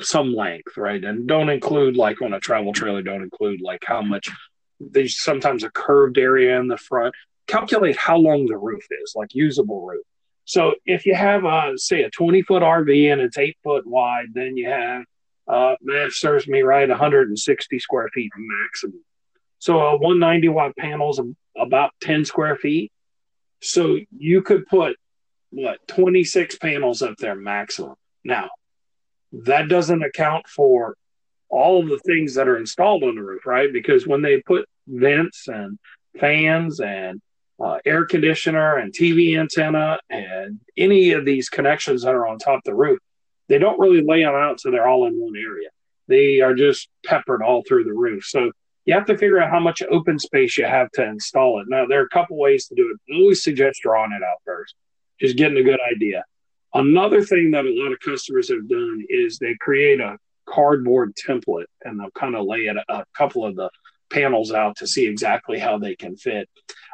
some 0.00 0.34
length, 0.34 0.76
right? 0.76 1.02
And 1.02 1.26
don't 1.26 1.48
include 1.48 1.96
like 1.96 2.20
on 2.22 2.32
a 2.32 2.40
travel 2.40 2.72
trailer, 2.72 3.02
don't 3.02 3.22
include 3.22 3.60
like 3.60 3.84
how 3.86 4.02
much 4.02 4.30
there's 4.80 5.20
sometimes 5.20 5.62
a 5.62 5.70
curved 5.70 6.18
area 6.18 6.58
in 6.58 6.68
the 6.68 6.76
front. 6.76 7.14
Calculate 7.46 7.96
how 7.96 8.16
long 8.16 8.46
the 8.46 8.56
roof 8.56 8.86
is, 9.02 9.12
like 9.14 9.34
usable 9.34 9.84
roof. 9.84 10.04
So 10.44 10.74
if 10.84 11.06
you 11.06 11.14
have 11.14 11.44
a 11.44 11.72
say 11.76 12.02
a 12.02 12.10
20 12.10 12.42
foot 12.42 12.62
RV 12.62 13.12
and 13.12 13.20
it's 13.20 13.38
eight 13.38 13.56
foot 13.62 13.86
wide, 13.86 14.28
then 14.34 14.56
you 14.56 14.68
have 14.68 15.04
uh, 15.46 15.76
math 15.82 16.14
serves 16.14 16.46
me 16.46 16.62
right 16.62 16.88
160 16.88 17.78
square 17.78 18.08
feet 18.12 18.32
maximum. 18.36 19.04
So 19.58 19.78
a 19.78 19.92
190 19.92 20.48
watt 20.48 20.76
panel 20.76 21.10
is 21.10 21.20
about 21.56 21.92
10 22.02 22.24
square 22.24 22.56
feet. 22.56 22.92
So 23.62 23.98
you 24.16 24.42
could 24.42 24.66
put 24.66 24.96
what 25.50 25.78
26 25.88 26.56
panels 26.58 27.00
up 27.00 27.16
there 27.18 27.34
maximum. 27.34 27.94
Now 28.24 28.50
that 29.32 29.68
doesn't 29.68 30.02
account 30.02 30.46
for 30.48 30.96
all 31.48 31.86
the 31.86 31.98
things 32.00 32.34
that 32.34 32.48
are 32.48 32.56
installed 32.56 33.04
on 33.04 33.14
the 33.14 33.22
roof, 33.22 33.46
right? 33.46 33.72
Because 33.72 34.06
when 34.06 34.22
they 34.22 34.40
put 34.42 34.68
vents 34.86 35.48
and 35.48 35.78
fans 36.18 36.80
and 36.80 37.20
uh, 37.62 37.78
air 37.84 38.04
conditioner 38.04 38.76
and 38.76 38.92
TV 38.92 39.38
antenna 39.38 39.98
and 40.10 40.60
any 40.76 41.12
of 41.12 41.24
these 41.24 41.48
connections 41.48 42.02
that 42.02 42.14
are 42.14 42.26
on 42.26 42.38
top 42.38 42.58
of 42.58 42.64
the 42.64 42.74
roof, 42.74 42.98
they 43.48 43.58
don't 43.58 43.78
really 43.78 44.02
lay 44.02 44.22
them 44.22 44.34
out 44.34 44.60
so 44.60 44.70
they're 44.70 44.88
all 44.88 45.06
in 45.06 45.18
one 45.18 45.36
area. 45.36 45.68
They 46.08 46.40
are 46.40 46.54
just 46.54 46.88
peppered 47.04 47.42
all 47.42 47.62
through 47.66 47.84
the 47.84 47.92
roof. 47.92 48.24
So 48.24 48.50
you 48.84 48.94
have 48.94 49.06
to 49.06 49.16
figure 49.16 49.40
out 49.40 49.50
how 49.50 49.60
much 49.60 49.82
open 49.90 50.18
space 50.18 50.58
you 50.58 50.66
have 50.66 50.90
to 50.92 51.04
install 51.04 51.60
it. 51.60 51.66
Now, 51.68 51.86
there 51.86 52.00
are 52.00 52.04
a 52.04 52.10
couple 52.10 52.36
ways 52.36 52.66
to 52.66 52.74
do 52.74 52.90
it. 52.90 53.14
I 53.14 53.18
always 53.18 53.42
suggest 53.42 53.80
drawing 53.82 54.12
it 54.12 54.22
out 54.22 54.38
first, 54.44 54.74
just 55.20 55.36
getting 55.36 55.56
a 55.56 55.62
good 55.62 55.80
idea. 55.90 56.24
Another 56.74 57.22
thing 57.22 57.52
that 57.52 57.64
a 57.64 57.70
lot 57.70 57.92
of 57.92 58.00
customers 58.00 58.50
have 58.50 58.68
done 58.68 59.04
is 59.08 59.38
they 59.38 59.54
create 59.60 60.00
a 60.00 60.18
cardboard 60.46 61.14
template 61.14 61.66
and 61.82 61.98
they'll 61.98 62.10
kind 62.10 62.34
of 62.34 62.46
lay 62.46 62.66
it 62.66 62.76
a 62.88 63.04
couple 63.16 63.46
of 63.46 63.56
the 63.56 63.70
panels 64.10 64.52
out 64.52 64.76
to 64.76 64.86
see 64.86 65.06
exactly 65.06 65.58
how 65.58 65.78
they 65.78 65.96
can 65.96 66.16
fit. 66.16 66.48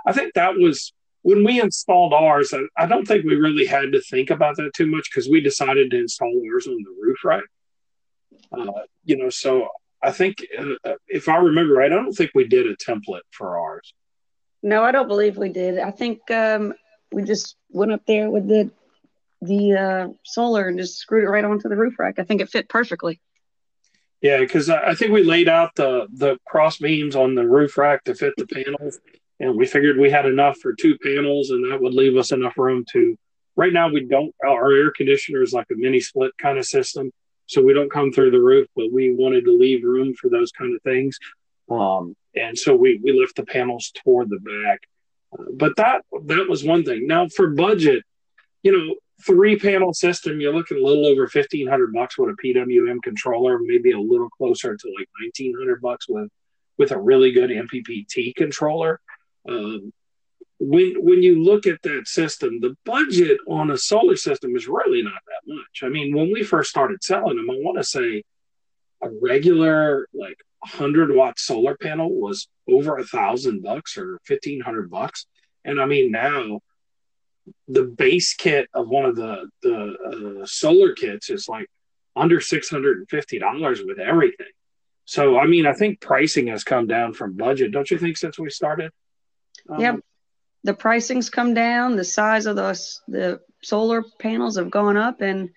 I 0.07 0.13
think 0.13 0.35
that 0.35 0.57
was 0.57 0.93
when 1.23 1.45
we 1.45 1.61
installed 1.61 2.15
ours. 2.15 2.55
I, 2.55 2.61
I 2.83 2.87
don't 2.87 3.07
think 3.07 3.25
we 3.25 3.37
really 3.37 3.67
had 3.67 3.93
to 3.93 4.01
think 4.01 4.31
about 4.31 4.57
that 4.57 4.73
too 4.75 4.87
much 4.87 5.09
because 5.11 5.29
we 5.29 5.41
decided 5.41 5.91
to 5.91 5.99
install 5.99 6.33
ours 6.53 6.67
on 6.67 6.77
the 6.83 6.97
roof 7.03 7.25
right. 7.25 7.45
Uh, 8.53 8.83
you 9.05 9.17
know, 9.17 9.31
so 9.31 9.69
I 10.03 10.13
think 10.13 10.45
uh, 10.59 10.95
if 11.09 11.29
I 11.29 11.37
remember 11.37 11.75
right, 11.75 11.93
I 11.93 11.97
don't 11.97 12.13
think 12.13 12.31
we 12.35 12.47
did 12.47 12.67
a 12.67 12.77
template 12.77 13.21
for 13.31 13.59
ours. 13.59 13.93
No, 14.63 14.83
I 14.83 14.93
don't 14.93 15.09
believe 15.09 15.37
we 15.37 15.51
did. 15.51 15.79
I 15.79 15.91
think 15.91 16.31
um, 16.31 16.75
we 17.13 17.23
just 17.23 17.57
went 17.71 17.93
up 17.93 18.03
there 18.07 18.31
with 18.31 18.49
the 18.49 18.71
the 19.43 19.73
uh, 19.73 20.09
solar 20.25 20.69
and 20.69 20.79
just 20.79 20.99
screwed 20.99 21.25
it 21.25 21.31
right 21.31 21.45
onto 21.45 21.69
the 21.69 21.77
roof 21.77 21.99
rack. 21.99 22.19
I 22.19 22.25
think 22.25 22.43
it 22.43 22.51
fit 22.51 22.69
perfectly. 22.69 23.21
Yeah, 24.21 24.39
because 24.39 24.69
I 24.69 24.95
think 24.95 25.13
we 25.13 25.23
laid 25.23 25.49
out 25.49 25.75
the 25.77 26.07
the 26.13 26.39
cross 26.47 26.77
beams 26.77 27.17
on 27.17 27.35
the 27.35 27.47
roof 27.47 27.79
rack 27.79 28.05
to 28.05 28.15
fit 28.15 28.35
the 28.37 28.47
panels, 28.47 28.99
and 29.41 29.57
we 29.57 29.67
figured 29.67 29.99
we 29.99 30.11
had 30.11 30.27
enough 30.27 30.59
for 30.59 30.75
two 30.75 30.97
panels, 30.99 31.51
and 31.51 31.71
that 31.71 31.81
would 31.81 31.95
leave 31.95 32.17
us 32.17 32.31
enough 32.31 32.57
room 32.57 32.85
to. 32.93 33.17
Right 33.57 33.73
now, 33.73 33.89
we 33.89 34.05
don't. 34.05 34.35
Our 34.47 34.73
air 34.73 34.93
conditioner 34.93 35.43
is 35.43 35.53
like 35.53 35.67
a 35.73 35.75
mini 35.77 36.01
split 36.01 36.33
kind 36.39 36.59
of 36.59 36.67
system, 36.67 37.11
so 37.47 37.63
we 37.63 37.73
don't 37.73 37.91
come 37.91 38.13
through 38.13 38.31
the 38.31 38.41
roof, 38.41 38.69
but 38.77 38.93
we 38.93 39.13
wanted 39.13 39.45
to 39.47 39.57
leave 39.57 39.83
room 39.83 40.15
for 40.15 40.31
those 40.31 40.53
kind 40.53 40.75
of 40.77 40.83
things, 40.83 41.19
um, 41.71 42.15
and 42.37 42.57
so 42.57 42.77
we 42.77 43.01
we 43.03 43.19
lift 43.19 43.37
the 43.37 43.45
panels 43.45 43.91
toward 44.05 44.29
the 44.31 44.39
back. 44.39 44.81
Uh, 45.33 45.51
but 45.55 45.75
that 45.77 46.05
that 46.27 46.47
was 46.49 46.63
one 46.63 46.85
thing. 46.85 47.07
Now 47.07 47.27
for 47.29 47.49
budget, 47.49 48.05
you 48.63 48.73
know, 48.73 48.95
three 49.27 49.59
panel 49.59 49.93
system, 49.95 50.41
you're 50.41 50.55
looking 50.55 50.79
a 50.79 50.83
little 50.83 51.07
over 51.07 51.27
fifteen 51.27 51.67
hundred 51.67 51.93
bucks 51.93 52.19
with 52.19 52.31
a 52.31 52.47
PWM 52.47 53.03
controller, 53.03 53.59
maybe 53.59 53.93
a 53.93 54.01
little 54.01 54.29
closer 54.31 54.77
to 54.77 54.95
like 54.99 55.09
nineteen 55.21 55.55
hundred 55.59 55.81
bucks 55.81 56.09
with 56.09 56.29
with 56.79 56.93
a 56.93 57.01
really 57.01 57.33
good 57.33 57.51
MPPT 57.51 58.35
controller. 58.35 59.01
Um, 59.49 59.93
when 60.59 61.03
when 61.03 61.23
you 61.23 61.43
look 61.43 61.67
at 61.67 61.83
that 61.83 62.07
system, 62.07 62.61
the 62.61 62.77
budget 62.85 63.39
on 63.49 63.71
a 63.71 63.79
solar 63.79 64.17
system 64.17 64.55
is 64.55 64.69
really 64.69 65.03
not 65.03 65.21
that 65.27 65.55
much. 65.55 65.83
I 65.83 65.89
mean, 65.89 66.15
when 66.15 66.31
we 66.33 66.43
first 66.43 66.69
started 66.71 67.03
selling 67.03 67.37
them, 67.37 67.51
I 67.51 67.55
want 67.57 67.79
to 67.79 67.85
say 67.85 68.23
a 69.03 69.09
regular 69.23 70.07
like 70.13 70.37
100 70.61 71.15
watt 71.15 71.39
solar 71.39 71.77
panel 71.77 72.11
was 72.11 72.49
over 72.69 72.99
a 72.99 73.05
thousand 73.05 73.63
bucks 73.63 73.97
or 73.97 74.21
1500 74.29 74.91
bucks. 74.91 75.27
And 75.65 75.81
i 75.81 75.87
mean 75.87 76.11
now 76.11 76.61
the 77.69 77.85
base 77.85 78.35
kit 78.35 78.69
of 78.75 78.89
one 78.89 79.05
of 79.05 79.17
the 79.17 79.49
the 79.63 80.41
uh, 80.43 80.47
solar 80.47 80.93
kits 80.93 81.31
is 81.31 81.49
like 81.49 81.67
under 82.17 82.39
$650 82.39 83.87
with 83.87 83.99
everything. 83.99 84.47
So 85.07 85.39
i 85.39 85.47
mean 85.47 85.67
i 85.67 85.73
think 85.73 86.01
pricing 86.01 86.49
has 86.49 86.65
come 86.65 86.87
down 86.87 87.15
from 87.15 87.37
budget 87.37 87.73
don't 87.73 87.91
you 87.91 87.99
think 87.99 88.17
since 88.17 88.39
we 88.39 88.51
started 88.51 88.93
um, 89.69 89.81
yep 89.81 90.01
the 90.63 90.75
pricing's 90.75 91.31
come 91.31 91.55
down 91.55 91.97
the 91.97 92.05
size 92.05 92.47
of 92.47 92.57
the 92.57 92.79
the 93.09 93.41
solar 93.63 94.05
panels 94.19 94.57
have 94.57 94.71
gone 94.71 94.97
up 94.97 95.21
and 95.21 95.51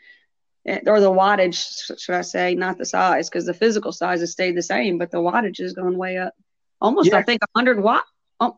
Eh, 0.66 0.80
or 0.88 1.02
the 1.02 1.12
wattage, 1.12 2.00
should 2.00 2.16
I 2.16 2.22
say, 2.22 2.56
not 2.56 2.78
the 2.78 2.86
size, 2.86 3.30
because 3.30 3.46
the 3.46 3.54
physical 3.54 3.92
size 3.92 4.22
has 4.22 4.32
stayed 4.32 4.56
the 4.56 4.62
same, 4.62 4.98
but 4.98 5.12
the 5.12 5.18
wattage 5.18 5.60
has 5.60 5.74
gone 5.74 5.98
way 5.98 6.18
up. 6.18 6.34
Almost, 6.80 7.10
yeah. 7.12 7.18
I 7.18 7.24
think, 7.24 7.42
100 7.54 7.84
watt, 7.84 8.06
oh, 8.39 8.58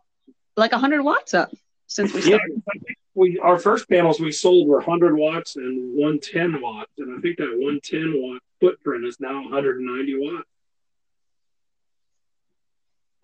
like 0.55 0.71
100 0.71 1.01
watts 1.01 1.33
up 1.33 1.49
since 1.87 2.13
we 2.13 2.21
started. 2.21 2.61
Yeah, 2.67 2.93
we 3.15 3.39
our 3.39 3.57
first 3.57 3.89
panels 3.89 4.19
we 4.19 4.31
sold 4.31 4.67
were 4.67 4.77
100 4.77 5.15
watts 5.17 5.55
and 5.55 5.97
110 5.97 6.61
watts, 6.61 6.91
and 6.99 7.17
I 7.17 7.21
think 7.21 7.37
that 7.37 7.49
110 7.49 8.13
watt 8.15 8.41
footprint 8.59 9.05
is 9.05 9.19
now 9.19 9.41
190 9.41 10.15
watts. 10.19 10.49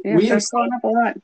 Yeah, 0.04 0.16
we 0.16 0.32
installed, 0.32 0.72
up 0.76 0.84
a 0.84 0.88
lot. 0.88 1.18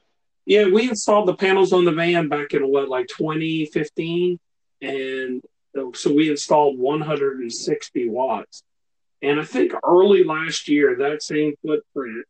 Yeah, 0.47 0.69
we 0.69 0.89
installed 0.89 1.27
the 1.27 1.35
panels 1.35 1.73
on 1.73 1.83
the 1.83 1.91
van 1.91 2.29
back 2.29 2.53
in 2.53 2.63
what, 2.63 2.87
like 2.87 3.07
2015, 3.07 4.39
and 4.81 5.43
uh, 5.77 5.87
so 5.93 6.13
we 6.13 6.29
installed 6.29 6.79
160 6.79 8.07
watts. 8.07 8.63
And 9.21 9.41
I 9.41 9.43
think 9.43 9.73
early 9.83 10.23
last 10.23 10.69
year, 10.69 10.95
that 10.99 11.21
same 11.21 11.53
footprint 11.61 12.25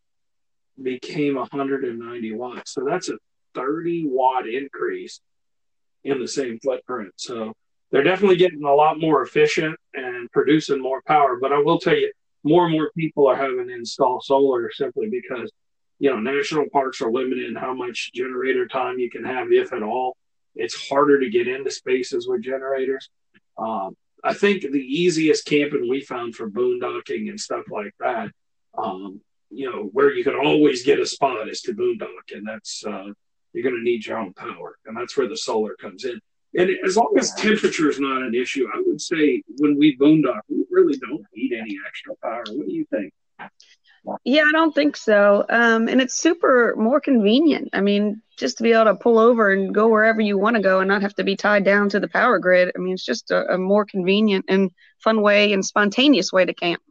became 0.82 1.36
190 1.36 2.34
watts. 2.34 2.73
So 2.73 2.84
that's 2.84 3.10
a 3.10 3.19
30 3.53 4.08
watt 4.08 4.47
increase 4.47 5.21
in 6.03 6.19
the 6.19 6.27
same 6.27 6.58
footprint. 6.58 7.13
So 7.17 7.53
they're 7.91 8.01
definitely 8.01 8.38
getting 8.38 8.63
a 8.63 8.73
lot 8.73 8.99
more 8.99 9.21
efficient 9.21 9.77
and 9.93 10.32
producing 10.32 10.82
more 10.82 11.03
power. 11.06 11.38
But 11.39 11.53
I 11.53 11.60
will 11.60 11.77
tell 11.77 11.95
you, 11.95 12.12
more 12.43 12.65
and 12.65 12.73
more 12.73 12.89
people 12.97 13.27
are 13.27 13.36
having 13.36 13.67
to 13.67 13.73
install 13.75 14.21
solar 14.21 14.71
simply 14.71 15.08
because, 15.08 15.51
you 15.99 16.10
know, 16.10 16.19
national 16.19 16.65
parks 16.71 17.01
are 17.01 17.12
limited 17.12 17.49
in 17.49 17.55
how 17.55 17.73
much 17.73 18.12
generator 18.13 18.67
time 18.67 18.99
you 18.99 19.10
can 19.10 19.23
have, 19.23 19.51
if 19.51 19.73
at 19.73 19.83
all. 19.83 20.15
It's 20.55 20.89
harder 20.89 21.19
to 21.19 21.29
get 21.29 21.47
into 21.47 21.71
spaces 21.71 22.27
with 22.27 22.43
generators. 22.43 23.10
Um, 23.57 23.95
I 24.23 24.33
think 24.33 24.62
the 24.63 24.79
easiest 24.79 25.45
camping 25.45 25.88
we 25.89 26.01
found 26.01 26.36
for 26.36 26.49
boondocking 26.49 27.29
and 27.29 27.39
stuff 27.39 27.65
like 27.69 27.93
that, 27.99 28.29
um, 28.77 29.21
you 29.49 29.71
know, 29.71 29.89
where 29.93 30.13
you 30.13 30.23
can 30.23 30.36
always 30.36 30.83
get 30.83 30.99
a 30.99 31.05
spot 31.05 31.47
is 31.47 31.62
to 31.62 31.73
boondock, 31.73 32.36
and 32.36 32.47
that's 32.47 32.83
uh, 32.86 33.12
you're 33.53 33.63
going 33.63 33.75
to 33.75 33.83
need 33.83 34.05
your 34.05 34.17
own 34.17 34.33
power, 34.33 34.77
and 34.86 34.97
that's 34.97 35.15
where 35.15 35.29
the 35.29 35.38
solar 35.38 35.75
comes 35.75 36.05
in. 36.05 36.19
And 36.57 36.71
as 36.86 36.97
long 36.97 37.13
as 37.17 37.33
temperature 37.36 37.89
is 37.89 37.99
not 37.99 38.23
an 38.23 38.33
issue, 38.33 38.67
I 38.73 38.81
would 38.86 39.01
say 39.01 39.43
when 39.60 39.77
we 39.77 39.97
boondock, 39.97 40.41
we 40.49 40.65
really 40.69 40.97
don't 40.97 41.25
need 41.36 41.53
any 41.53 41.77
extra 41.86 42.15
power. 42.21 42.43
What 42.49 42.67
do 42.67 42.73
you 42.73 42.86
think? 42.86 43.13
Yeah, 44.24 44.43
I 44.48 44.52
don't 44.52 44.74
think 44.74 44.96
so. 44.96 45.46
Um, 45.50 45.88
and 45.88 46.02
it's 46.02 46.15
super 46.15 46.76
more 46.78 47.02
convenient. 47.02 47.70
I 47.74 47.82
mean, 47.82 48.22
just 48.38 48.58
to 48.58 48.63
be 48.63 48.72
able 48.72 48.86
to 48.86 48.96
pull 48.96 49.17
over 49.20 49.52
and 49.52 49.74
go 49.74 49.88
wherever 49.88 50.22
you 50.22 50.38
want 50.38 50.56
to 50.56 50.62
go 50.62 50.80
and 50.80 50.88
not 50.88 51.02
have 51.02 51.15
to 51.15 51.24
be 51.24 51.36
tied 51.36 51.65
down 51.65 51.89
to 51.89 52.00
the 52.00 52.08
power 52.08 52.39
grid. 52.39 52.72
I 52.76 52.80
mean, 52.80 52.93
it's 52.93 53.06
just 53.06 53.32
a, 53.32 53.54
a 53.54 53.58
more 53.58 53.86
convenient 53.86 54.46
and 54.48 54.72
fun 55.04 55.22
way 55.22 55.54
and 55.54 55.65
spontaneous 55.65 56.32
way 56.32 56.46
to 56.46 56.54
camp. 56.54 56.82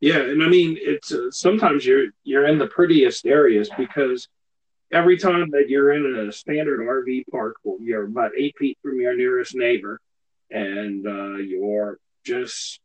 Yeah, 0.00 0.18
and 0.18 0.42
I 0.42 0.48
mean, 0.48 0.76
it's 0.80 1.12
uh, 1.12 1.30
sometimes 1.30 1.86
you're 1.86 2.06
you're 2.24 2.46
in 2.46 2.58
the 2.58 2.66
prettiest 2.66 3.24
areas 3.24 3.70
because 3.76 4.26
every 4.92 5.16
time 5.16 5.50
that 5.50 5.68
you're 5.68 5.92
in 5.92 6.28
a 6.28 6.32
standard 6.32 6.80
RV 6.80 7.24
park, 7.30 7.56
well, 7.62 7.78
you're 7.80 8.04
about 8.04 8.32
eight 8.36 8.56
feet 8.58 8.78
from 8.82 9.00
your 9.00 9.16
nearest 9.16 9.54
neighbor, 9.54 10.00
and 10.50 11.06
uh, 11.06 11.36
you're 11.36 11.98
just 12.24 12.80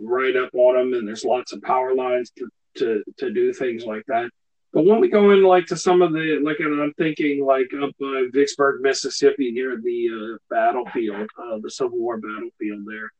right 0.00 0.36
up 0.36 0.50
on 0.54 0.76
them, 0.76 0.98
and 0.98 1.06
there's 1.06 1.24
lots 1.24 1.52
of 1.52 1.62
power 1.62 1.94
lines 1.94 2.30
to, 2.38 2.48
to, 2.76 3.02
to 3.18 3.32
do 3.32 3.52
things 3.52 3.84
like 3.84 4.04
that. 4.06 4.30
But 4.72 4.84
when 4.84 5.00
we 5.00 5.08
go 5.08 5.30
in, 5.30 5.42
like 5.42 5.66
to 5.66 5.76
some 5.76 6.02
of 6.02 6.12
the, 6.12 6.40
like, 6.42 6.60
and 6.60 6.80
I'm 6.80 6.92
thinking 6.94 7.44
like 7.44 7.68
up 7.82 7.90
by 7.98 8.26
Vicksburg, 8.32 8.82
Mississippi, 8.82 9.50
near 9.50 9.78
the 9.82 10.08
uh, 10.12 10.38
battlefield, 10.50 11.28
uh, 11.38 11.58
the 11.62 11.70
Civil 11.70 11.98
War 11.98 12.18
battlefield 12.18 12.84
there. 12.86 13.10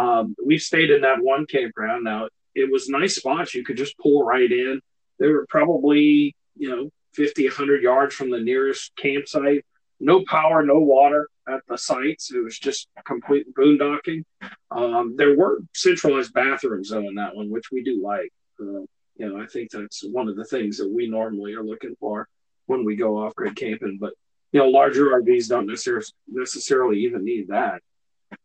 Um, 0.00 0.34
we 0.44 0.58
stayed 0.58 0.90
in 0.90 1.02
that 1.02 1.22
one 1.22 1.46
campground. 1.46 2.04
Now 2.04 2.28
it 2.54 2.70
was 2.70 2.88
nice 2.88 3.16
spots. 3.16 3.54
You 3.54 3.64
could 3.64 3.76
just 3.76 3.98
pull 3.98 4.24
right 4.24 4.50
in. 4.50 4.80
They 5.18 5.28
were 5.28 5.46
probably, 5.48 6.34
you 6.56 6.68
know, 6.70 6.90
50, 7.14 7.48
100 7.48 7.82
yards 7.82 8.14
from 8.14 8.30
the 8.30 8.40
nearest 8.40 8.92
campsite. 8.96 9.64
No 10.00 10.24
power, 10.26 10.62
no 10.62 10.78
water 10.78 11.28
at 11.48 11.60
the 11.68 11.78
sites. 11.78 12.32
It 12.32 12.42
was 12.42 12.58
just 12.58 12.88
complete 13.04 13.54
boondocking. 13.54 14.24
Um, 14.70 15.14
there 15.16 15.36
were 15.36 15.60
centralized 15.74 16.32
bathrooms 16.32 16.90
though 16.90 17.06
in 17.08 17.14
that 17.14 17.34
one, 17.34 17.50
which 17.50 17.70
we 17.70 17.82
do 17.82 18.02
like. 18.02 18.32
Uh, 18.60 18.84
you 19.16 19.28
know, 19.28 19.40
I 19.40 19.46
think 19.46 19.70
that's 19.70 20.02
one 20.04 20.28
of 20.28 20.36
the 20.36 20.44
things 20.44 20.78
that 20.78 20.90
we 20.90 21.08
normally 21.08 21.54
are 21.54 21.62
looking 21.62 21.94
for 22.00 22.28
when 22.66 22.84
we 22.84 22.96
go 22.96 23.18
off 23.18 23.34
grid 23.34 23.56
camping. 23.56 23.98
But 24.00 24.14
you 24.52 24.60
know, 24.60 24.68
larger 24.68 25.06
RVs 25.06 25.48
don't 25.48 25.66
necessarily 25.66 26.06
necessarily 26.28 27.00
even 27.00 27.24
need 27.24 27.48
that. 27.48 27.80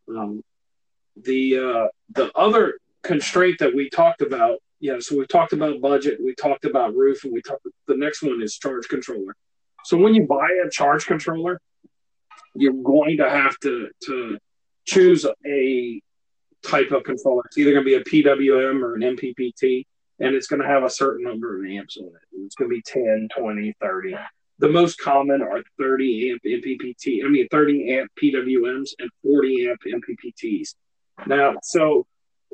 Um, 0.08 0.44
the 1.16 1.58
uh, 1.58 1.88
the 2.10 2.32
other 2.36 2.80
constraint 3.04 3.60
that 3.60 3.74
we 3.74 3.90
talked 3.90 4.22
about, 4.22 4.60
yeah, 4.80 4.98
so 5.00 5.18
we 5.18 5.26
talked 5.26 5.54
about 5.54 5.82
budget, 5.82 6.20
we 6.24 6.36
talked 6.36 6.66
about 6.66 6.96
roof, 6.96 7.24
and 7.24 7.34
we 7.34 7.42
talked. 7.42 7.66
The 7.88 7.98
next 7.98 8.22
one 8.22 8.42
is 8.42 8.58
charge 8.58 8.88
controller. 8.88 9.36
So 9.86 9.98
when 9.98 10.13
you 10.13 10.26
buy 10.28 10.50
a 10.65 10.70
charge 10.70 11.06
controller, 11.06 11.62
you're 12.56 12.74
going 12.74 13.18
to 13.18 13.30
have 13.30 13.58
to 13.60 13.89
to 14.06 14.38
choose 14.86 15.26
a 15.46 16.02
type 16.65 16.92
of 16.92 17.04
controller. 17.04 17.44
It's 17.46 17.58
either 17.58 17.72
going 17.72 17.86
to 17.86 17.89
be 17.89 17.96
a 17.96 18.04
PWM 18.04 18.82
or 18.82 18.96
an 18.96 19.02
MPPT, 19.02 19.86
and 20.20 20.36
it's 20.36 20.48
going 20.48 20.62
to 20.62 20.68
have 20.68 20.84
a 20.84 20.89
certain 20.89 21.26
number 21.26 21.58
of 21.58 21.70
amps 21.70 21.98
on 21.98 22.08
it. 22.08 22.13
It's 22.34 22.56
going 22.56 22.70
to 22.70 22.76
be 22.76 22.82
10, 22.82 23.30
20, 23.38 23.76
30. 23.80 24.15
The 24.60 24.68
most 24.68 25.00
common 25.00 25.42
are 25.42 25.63
30 25.78 26.32
amp 26.32 26.42
MPPT, 26.44 27.24
I 27.24 27.30
mean 27.30 27.48
30 27.50 27.98
amp 27.98 28.12
PWMs 28.22 28.89
and 29.00 29.10
40 29.24 29.70
amp 29.70 29.80
MPPTs. 29.88 30.76
Now, 31.28 31.56
so 31.63 32.06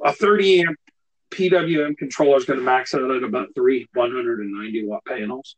a 0.04 0.14
30 0.14 0.62
amp 0.62 0.78
PWM 1.32 1.98
controller 1.98 2.38
is 2.38 2.46
going 2.46 2.60
to 2.60 2.66
max 2.66 2.94
out 2.94 3.10
at 3.10 3.24
about 3.24 3.48
three 3.56 3.88
190 3.94 4.86
watt 4.86 5.04
panels 5.06 5.56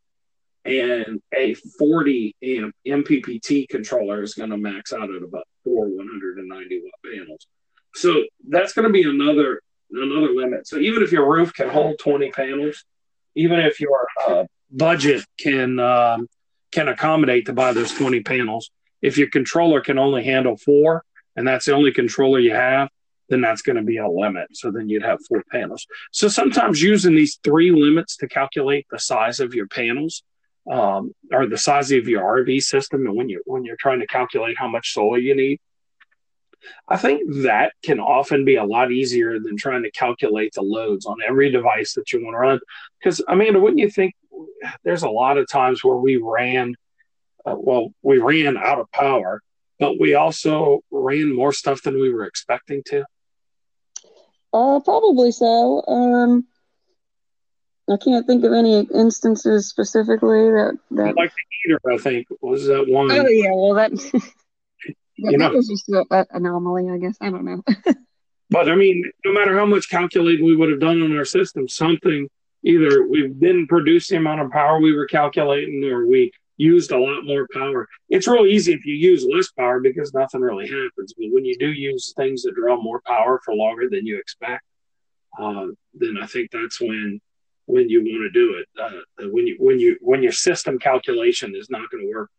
and 0.68 1.22
a 1.36 1.54
40 1.54 2.36
amp 2.44 2.76
MPPT 2.86 3.68
controller 3.70 4.22
is 4.22 4.34
going 4.34 4.50
to 4.50 4.58
max 4.58 4.94
out 4.94 5.10
at 5.10 5.24
about 5.24 5.48
four 5.64 5.88
190 5.88 6.82
watt 6.84 7.14
panels. 7.14 7.48
So 7.96 8.24
that's 8.48 8.74
going 8.74 8.88
to 8.88 8.94
be 8.94 9.04
another 9.04 9.62
another 9.92 10.34
limit. 10.34 10.68
So 10.68 10.78
even 10.78 11.04
if 11.04 11.12
your 11.12 11.30
roof 11.30 11.54
can 11.54 11.70
hold 11.70 12.00
20 12.00 12.32
panels, 12.32 12.84
even 13.36 13.60
if 13.60 13.80
your 13.80 14.08
uh, 14.28 14.44
budget 14.70 15.26
can 15.40 15.80
um, 15.80 16.28
can 16.72 16.90
accommodate 16.90 17.46
to 17.46 17.54
buy 17.54 17.74
those 17.74 17.94
20 17.94 18.22
panels, 18.22 18.70
if 19.02 19.18
your 19.18 19.30
controller 19.30 19.82
can 19.82 19.98
only 19.98 20.24
handle 20.24 20.58
four, 20.58 21.04
and 21.36 21.48
that's 21.48 21.66
the 21.66 21.74
only 21.74 21.92
controller 21.92 22.40
you 22.40 22.54
have, 22.54 22.90
then 23.30 23.42
that's 23.42 23.62
going 23.62 23.76
to 23.76 23.84
be 23.84 23.98
a 23.98 24.08
limit. 24.08 24.48
So 24.54 24.72
then 24.72 24.90
you'd 24.90 25.04
have 25.04 25.20
four 25.28 25.44
panels. 25.52 25.86
So 26.12 26.28
sometimes 26.28 26.82
using 26.82 27.16
these 27.16 27.40
three 27.44 27.72
limits 27.72 28.18
to 28.18 28.28
calculate 28.28 28.88
the 28.90 29.00
size 29.00 29.40
of 29.40 29.54
your 29.54 29.68
panels 29.68 30.24
um, 30.70 31.14
or 31.32 31.48
the 31.48 31.58
size 31.58 31.92
of 31.92 32.08
your 32.08 32.24
RV 32.24 32.62
system, 32.62 33.06
and 33.06 33.16
when 33.16 33.30
you 33.30 33.42
when 33.46 33.66
you're 33.66 33.78
trying 33.80 34.00
to 34.00 34.08
calculate 34.08 34.58
how 34.58 34.68
much 34.68 34.94
solar 34.94 35.18
you 35.18 35.36
need, 35.36 35.60
I 36.88 36.98
think 36.98 37.22
that 37.44 37.74
can 37.84 38.00
often 38.00 38.46
be 38.46 38.56
a 38.56 38.64
lot 38.64 38.92
easier 38.92 39.40
than 39.40 39.58
trying 39.58 39.84
to 39.84 39.92
calculate 39.92 40.54
the 40.54 40.62
loads 40.62 41.06
on 41.06 41.18
every 41.26 41.52
device 41.52 41.94
that 41.94 42.12
you 42.12 42.24
want 42.24 42.36
to 42.36 42.40
run. 42.40 42.60
Because 43.00 43.22
Amanda, 43.28 43.60
wouldn't 43.60 43.80
you 43.80 43.90
think 43.90 44.16
there's 44.84 45.04
a 45.04 45.10
lot 45.10 45.38
of 45.38 45.50
times 45.50 45.84
where 45.84 45.98
we 45.98 46.18
ran, 46.18 46.76
uh, 47.46 47.56
well, 47.58 47.94
we 48.02 48.18
ran 48.18 48.58
out 48.58 48.80
of 48.80 48.92
power, 48.92 49.42
but 49.80 50.00
we 50.00 50.16
also 50.16 50.82
ran 50.92 51.34
more 51.34 51.54
stuff 51.54 51.82
than 51.82 52.00
we 52.00 52.12
were 52.12 52.26
expecting 52.26 52.84
to. 52.88 53.06
Uh, 54.54 54.80
probably 54.80 55.32
so. 55.32 55.84
Um, 55.88 56.48
I 57.90 57.98
can't 57.98 58.28
think 58.28 58.44
of 58.44 58.52
any 58.52 58.82
instances 58.94 59.70
specifically 59.70 60.50
that 60.52 60.78
that. 60.92 61.16
Like 61.16 61.32
the 61.32 61.44
heater, 61.64 61.80
I 61.92 61.98
think 61.98 62.28
was 62.42 62.68
that 62.68 62.88
one. 62.88 63.12
Oh 63.12 63.28
yeah, 63.28 63.52
well 63.54 63.74
that. 63.76 63.92
you 65.18 65.38
know, 65.38 65.50
that 65.50 65.54
was 65.54 65.68
just 65.68 65.90
an 65.90 66.26
anomaly, 66.32 66.90
I 66.90 66.98
guess. 66.98 67.18
I 67.22 67.30
don't 67.30 67.46
know. 67.46 67.64
but 68.50 68.70
I 68.70 68.76
mean, 68.76 69.10
no 69.26 69.34
matter 69.34 69.58
how 69.58 69.66
much 69.66 69.90
calculating 69.90 70.46
we 70.46 70.56
would 70.56 70.70
have 70.70 70.80
done 70.80 71.02
on 71.02 71.18
our 71.18 71.26
system, 71.26 71.68
something 71.68 72.30
either 72.64 73.08
we 73.08 73.28
didn't 73.28 73.68
produce 73.68 74.10
the 74.10 74.18
amount 74.18 74.42
of 74.42 74.52
power 74.52 74.80
we 74.80 74.94
were 74.94 75.08
calculating, 75.08 75.84
or 75.86 76.08
we 76.08 76.32
used 76.58 76.92
a 76.92 77.00
lot 77.00 77.24
more 77.24 77.48
power. 77.54 77.88
It's 78.10 78.28
real 78.28 78.46
easy 78.46 78.74
if 78.74 78.86
you 78.86 78.96
use 78.96 79.26
less 79.32 79.50
power 79.52 79.80
because 79.80 80.14
nothing 80.14 80.42
really 80.42 80.68
happens. 80.68 81.14
But 81.18 81.28
when 81.32 81.46
you 81.46 81.58
do 81.58 81.72
use 81.72 82.14
things 82.18 82.44
that 82.44 82.56
draw 82.56 82.82
more 82.82 83.02
power 83.06 83.40
for 83.46 83.54
longer 83.54 83.88
than 83.90 84.06
you 84.06 84.18
expect, 84.18 84.64
uh, 85.40 85.68
then 85.94 86.18
I 86.22 86.26
think 86.26 86.52
that's 86.52 86.82
when 86.82 87.22
when 87.68 87.90
you 87.90 88.00
want 88.00 88.24
to 88.24 88.30
do 88.32 88.56
it. 88.56 88.68
Uh, 88.82 89.28
when 89.30 89.46
you 89.46 89.56
when 89.60 89.80
you 89.80 89.98
when 90.02 90.24
your 90.24 90.32
system 90.32 90.80
calculation 90.80 91.56
is 91.56 91.70
not 91.70 91.90
going 91.92 92.04
to 92.04 92.12
work. 92.12 92.32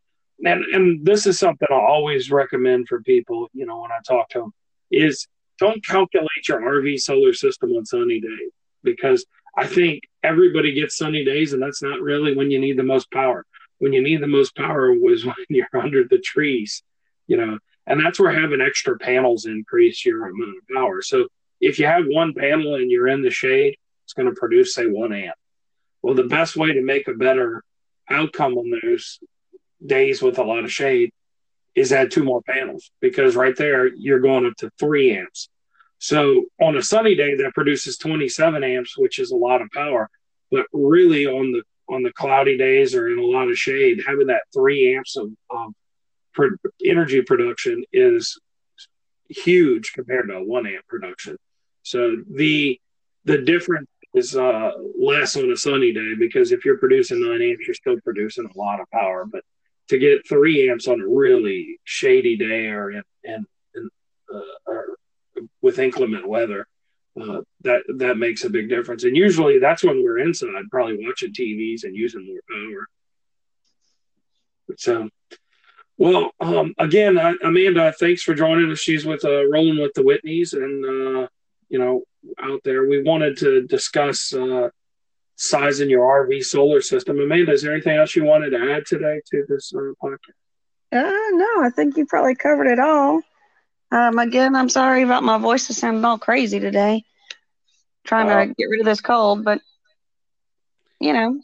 And 0.44 0.64
and 0.72 1.04
this 1.04 1.26
is 1.26 1.38
something 1.38 1.68
I 1.70 1.74
always 1.74 2.30
recommend 2.30 2.88
for 2.88 3.02
people. 3.02 3.48
You 3.52 3.66
know, 3.66 3.80
when 3.80 3.92
I 3.92 3.98
talk 4.06 4.28
to 4.30 4.40
them, 4.40 4.52
is 4.90 5.28
don't 5.58 5.84
calculate 5.84 6.48
your 6.48 6.60
RV 6.60 6.98
solar 7.00 7.34
system 7.34 7.72
on 7.72 7.84
sunny 7.84 8.20
days 8.20 8.52
because 8.82 9.24
I 9.56 9.66
think 9.66 10.04
everybody 10.22 10.72
gets 10.72 10.96
sunny 10.96 11.24
days, 11.24 11.52
and 11.52 11.62
that's 11.62 11.82
not 11.82 12.00
really 12.00 12.34
when 12.34 12.50
you 12.50 12.58
need 12.58 12.78
the 12.78 12.84
most 12.84 13.10
power. 13.12 13.44
When 13.78 13.92
you 13.92 14.02
need 14.02 14.22
the 14.22 14.26
most 14.26 14.56
power 14.56 14.92
was 14.92 15.24
when 15.26 15.34
you're 15.50 15.66
under 15.74 16.04
the 16.04 16.18
trees, 16.18 16.82
you 17.26 17.36
know, 17.36 17.58
and 17.86 18.00
that's 18.00 18.18
where 18.18 18.32
having 18.32 18.60
extra 18.60 18.98
panels 18.98 19.46
increase 19.46 20.04
your 20.04 20.26
amount 20.26 20.56
of 20.58 20.74
power. 20.74 21.02
So 21.02 21.28
if 21.60 21.78
you 21.78 21.86
have 21.86 22.04
one 22.06 22.34
panel 22.34 22.76
and 22.76 22.90
you're 22.90 23.08
in 23.08 23.22
the 23.22 23.30
shade, 23.30 23.76
it's 24.08 24.14
going 24.14 24.26
to 24.26 24.34
produce, 24.34 24.74
say, 24.74 24.86
one 24.86 25.12
amp. 25.12 25.36
Well, 26.00 26.14
the 26.14 26.24
best 26.24 26.56
way 26.56 26.72
to 26.72 26.80
make 26.80 27.08
a 27.08 27.12
better 27.12 27.62
outcome 28.08 28.56
on 28.56 28.80
those 28.82 29.18
days 29.84 30.22
with 30.22 30.38
a 30.38 30.42
lot 30.42 30.64
of 30.64 30.72
shade 30.72 31.12
is 31.74 31.92
add 31.92 32.10
two 32.10 32.24
more 32.24 32.40
panels 32.40 32.90
because 33.02 33.36
right 33.36 33.54
there 33.54 33.86
you're 33.86 34.20
going 34.20 34.46
up 34.46 34.56
to 34.56 34.70
three 34.80 35.14
amps. 35.14 35.50
So 35.98 36.46
on 36.58 36.74
a 36.74 36.82
sunny 36.82 37.16
day 37.16 37.36
that 37.36 37.52
produces 37.52 37.98
27 37.98 38.64
amps, 38.64 38.96
which 38.96 39.18
is 39.18 39.30
a 39.30 39.36
lot 39.36 39.60
of 39.60 39.68
power, 39.72 40.08
but 40.50 40.64
really 40.72 41.26
on 41.26 41.52
the 41.52 41.62
on 41.90 42.02
the 42.02 42.12
cloudy 42.12 42.56
days 42.56 42.94
or 42.94 43.10
in 43.10 43.18
a 43.18 43.22
lot 43.22 43.50
of 43.50 43.58
shade, 43.58 44.02
having 44.06 44.28
that 44.28 44.42
three 44.54 44.94
amps 44.96 45.18
of, 45.18 45.30
of 45.50 45.74
energy 46.82 47.20
production 47.20 47.84
is 47.92 48.38
huge 49.28 49.92
compared 49.92 50.28
to 50.28 50.36
a 50.36 50.42
one 50.42 50.66
amp 50.66 50.86
production. 50.86 51.36
So 51.82 52.16
the 52.30 52.80
the 53.24 53.38
difference 53.38 53.88
is 54.14 54.36
uh, 54.36 54.72
less 54.98 55.36
on 55.36 55.50
a 55.50 55.56
sunny 55.56 55.92
day 55.92 56.14
because 56.18 56.52
if 56.52 56.64
you're 56.64 56.78
producing 56.78 57.20
nine 57.20 57.42
amps, 57.42 57.66
you're 57.66 57.74
still 57.74 58.00
producing 58.00 58.46
a 58.46 58.58
lot 58.58 58.80
of 58.80 58.90
power. 58.90 59.24
But 59.26 59.44
to 59.88 59.98
get 59.98 60.26
three 60.28 60.70
amps 60.70 60.88
on 60.88 61.00
a 61.00 61.08
really 61.08 61.78
shady 61.84 62.36
day 62.36 62.66
or 62.66 62.90
in, 62.90 63.02
in, 63.24 63.46
in 63.74 63.90
uh, 64.34 64.40
or 64.66 64.86
with 65.62 65.78
inclement 65.78 66.28
weather, 66.28 66.66
uh, 67.20 67.40
that 67.62 67.82
that 67.96 68.16
makes 68.16 68.44
a 68.44 68.50
big 68.50 68.68
difference. 68.68 69.04
And 69.04 69.16
usually 69.16 69.58
that's 69.58 69.84
when 69.84 70.02
we're 70.02 70.18
inside, 70.18 70.50
probably 70.70 71.04
watching 71.04 71.32
TVs 71.32 71.84
and 71.84 71.96
using 71.96 72.26
more 72.26 72.40
power. 72.48 72.86
So, 74.76 75.08
well, 75.96 76.30
um, 76.40 76.74
again, 76.78 77.18
Amanda, 77.42 77.92
thanks 77.98 78.22
for 78.22 78.34
joining 78.34 78.70
us. 78.70 78.78
She's 78.78 79.04
with 79.04 79.24
uh, 79.24 79.48
Rolling 79.48 79.80
with 79.80 79.94
the 79.94 80.02
Whitneys, 80.02 80.52
and 80.52 80.84
uh, 81.24 81.28
you 81.68 81.78
know, 81.78 82.02
out 82.42 82.60
there, 82.64 82.86
we 82.86 83.02
wanted 83.02 83.36
to 83.38 83.66
discuss 83.66 84.32
uh, 84.32 84.68
sizing 85.36 85.90
your 85.90 86.26
RV 86.26 86.44
solar 86.44 86.80
system. 86.80 87.18
Amanda, 87.20 87.52
is 87.52 87.62
there 87.62 87.72
anything 87.72 87.96
else 87.96 88.16
you 88.16 88.24
wanted 88.24 88.50
to 88.50 88.72
add 88.72 88.86
today 88.86 89.20
to 89.30 89.44
this 89.48 89.72
uh, 89.74 89.92
podcast? 90.02 90.34
Uh, 90.90 91.30
no, 91.32 91.62
I 91.62 91.70
think 91.74 91.96
you 91.96 92.06
probably 92.06 92.34
covered 92.34 92.66
it 92.66 92.78
all. 92.78 93.20
Um, 93.90 94.18
again, 94.18 94.54
I'm 94.54 94.68
sorry 94.68 95.02
about 95.02 95.22
my 95.22 95.38
voice 95.38 95.68
is 95.70 95.78
sounding 95.78 96.04
all 96.04 96.18
crazy 96.18 96.60
today. 96.60 97.04
Trying 98.04 98.30
uh, 98.30 98.46
to 98.46 98.54
get 98.54 98.64
rid 98.64 98.80
of 98.80 98.86
this 98.86 99.00
cold, 99.00 99.44
but 99.44 99.60
you 101.00 101.12
know. 101.12 101.40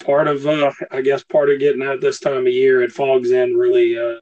Part 0.00 0.28
of, 0.28 0.46
uh, 0.46 0.70
I 0.90 1.00
guess, 1.00 1.24
part 1.24 1.50
of 1.50 1.58
getting 1.58 1.82
out 1.82 2.00
this 2.00 2.20
time 2.20 2.46
of 2.46 2.52
year, 2.52 2.82
it 2.82 2.92
fogs 2.92 3.30
in 3.30 3.56
really 3.56 3.98
uh, 3.98 4.20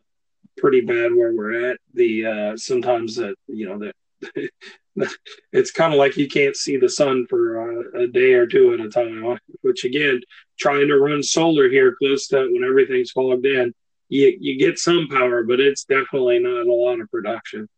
pretty 0.56 0.80
bad 0.80 1.14
where 1.14 1.32
we're 1.32 1.70
at. 1.70 1.78
The 1.94 2.26
uh, 2.26 2.56
sometimes 2.56 3.16
that 3.16 3.34
you 3.46 3.68
know 3.68 3.78
that 3.78 4.50
it's 5.52 5.70
kind 5.70 5.92
of 5.92 5.98
like 5.98 6.16
you 6.16 6.28
can't 6.28 6.56
see 6.56 6.76
the 6.76 6.88
sun 6.88 7.26
for 7.28 7.60
uh, 7.60 8.02
a 8.02 8.06
day 8.06 8.32
or 8.32 8.46
two 8.46 8.74
at 8.74 8.80
a 8.80 8.88
time. 8.88 9.38
Which 9.62 9.84
again, 9.84 10.20
trying 10.58 10.88
to 10.88 10.98
run 10.98 11.22
solar 11.22 11.68
here 11.68 11.94
close 11.96 12.28
to 12.28 12.48
when 12.50 12.64
everything's 12.64 13.10
fogged 13.10 13.46
in, 13.46 13.74
you 14.08 14.36
you 14.40 14.58
get 14.58 14.78
some 14.78 15.08
power, 15.08 15.42
but 15.42 15.60
it's 15.60 15.84
definitely 15.84 16.38
not 16.38 16.66
a 16.66 16.72
lot 16.72 17.00
of 17.00 17.10
production. 17.10 17.68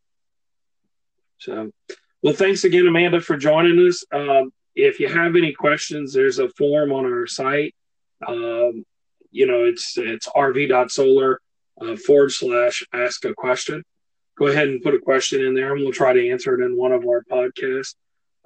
So, 1.39 1.71
well, 2.23 2.35
thanks 2.35 2.65
again, 2.65 2.87
Amanda, 2.87 3.21
for 3.21 3.37
joining 3.37 3.79
us. 3.87 4.05
Um, 4.13 4.53
if 4.75 5.01
you 5.01 5.09
have 5.09 5.37
any 5.37 5.53
questions, 5.53 6.13
there's 6.13 6.39
a 6.39 6.49
form 6.51 6.93
on 6.93 7.05
our 7.05 7.27
site. 7.27 7.75
Um, 8.27 8.85
you 9.31 9.47
know, 9.47 9.65
it's 9.65 9.97
it's 9.97 10.29
rv.solar 10.29 11.41
uh, 11.81 11.97
forward 11.97 12.33
slash 12.33 12.85
ask 12.93 13.25
a 13.25 13.35
question. 13.35 13.83
Go 14.37 14.47
ahead 14.47 14.69
and 14.69 14.83
put 14.83 14.95
a 14.95 15.01
question 15.01 15.45
in 15.45 15.55
there, 15.55 15.75
and 15.75 15.83
we'll 15.83 15.93
try 15.93 16.13
to 16.13 16.31
answer 16.31 16.55
it 16.55 16.65
in 16.65 16.77
one 16.77 16.93
of 16.93 17.05
our 17.05 17.25
podcasts. 17.31 17.95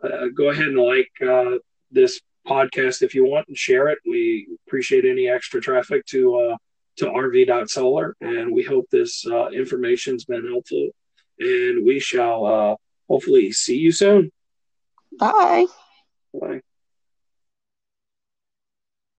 Uh, 0.03 0.27
go 0.35 0.49
ahead 0.51 0.69
and 0.69 0.79
like 0.79 1.11
uh, 1.27 1.59
this 1.91 2.21
podcast 2.47 3.03
if 3.03 3.15
you 3.15 3.25
want 3.25 3.49
and 3.49 3.57
share 3.57 3.89
it. 3.89 3.99
We 4.07 4.49
appreciate 4.67 5.05
any 5.05 5.29
extra 5.29 5.61
traffic 5.61 6.07
to 6.07 6.37
uh, 6.37 6.57
to 6.97 7.07
rv.solar, 7.07 8.17
and 8.21 8.53
we 8.53 8.63
hope 8.63 8.87
this 8.91 9.27
uh, 9.27 9.49
information's 9.51 10.25
been 10.25 10.47
helpful. 10.47 10.91
And 11.39 11.85
we 11.85 11.99
shall 11.99 12.47
uh, 12.47 12.77
hopefully 13.09 13.53
see 13.53 13.77
you 13.77 13.93
soon. 13.93 14.31
Bye. 15.19 15.67
Bye. 16.33 16.63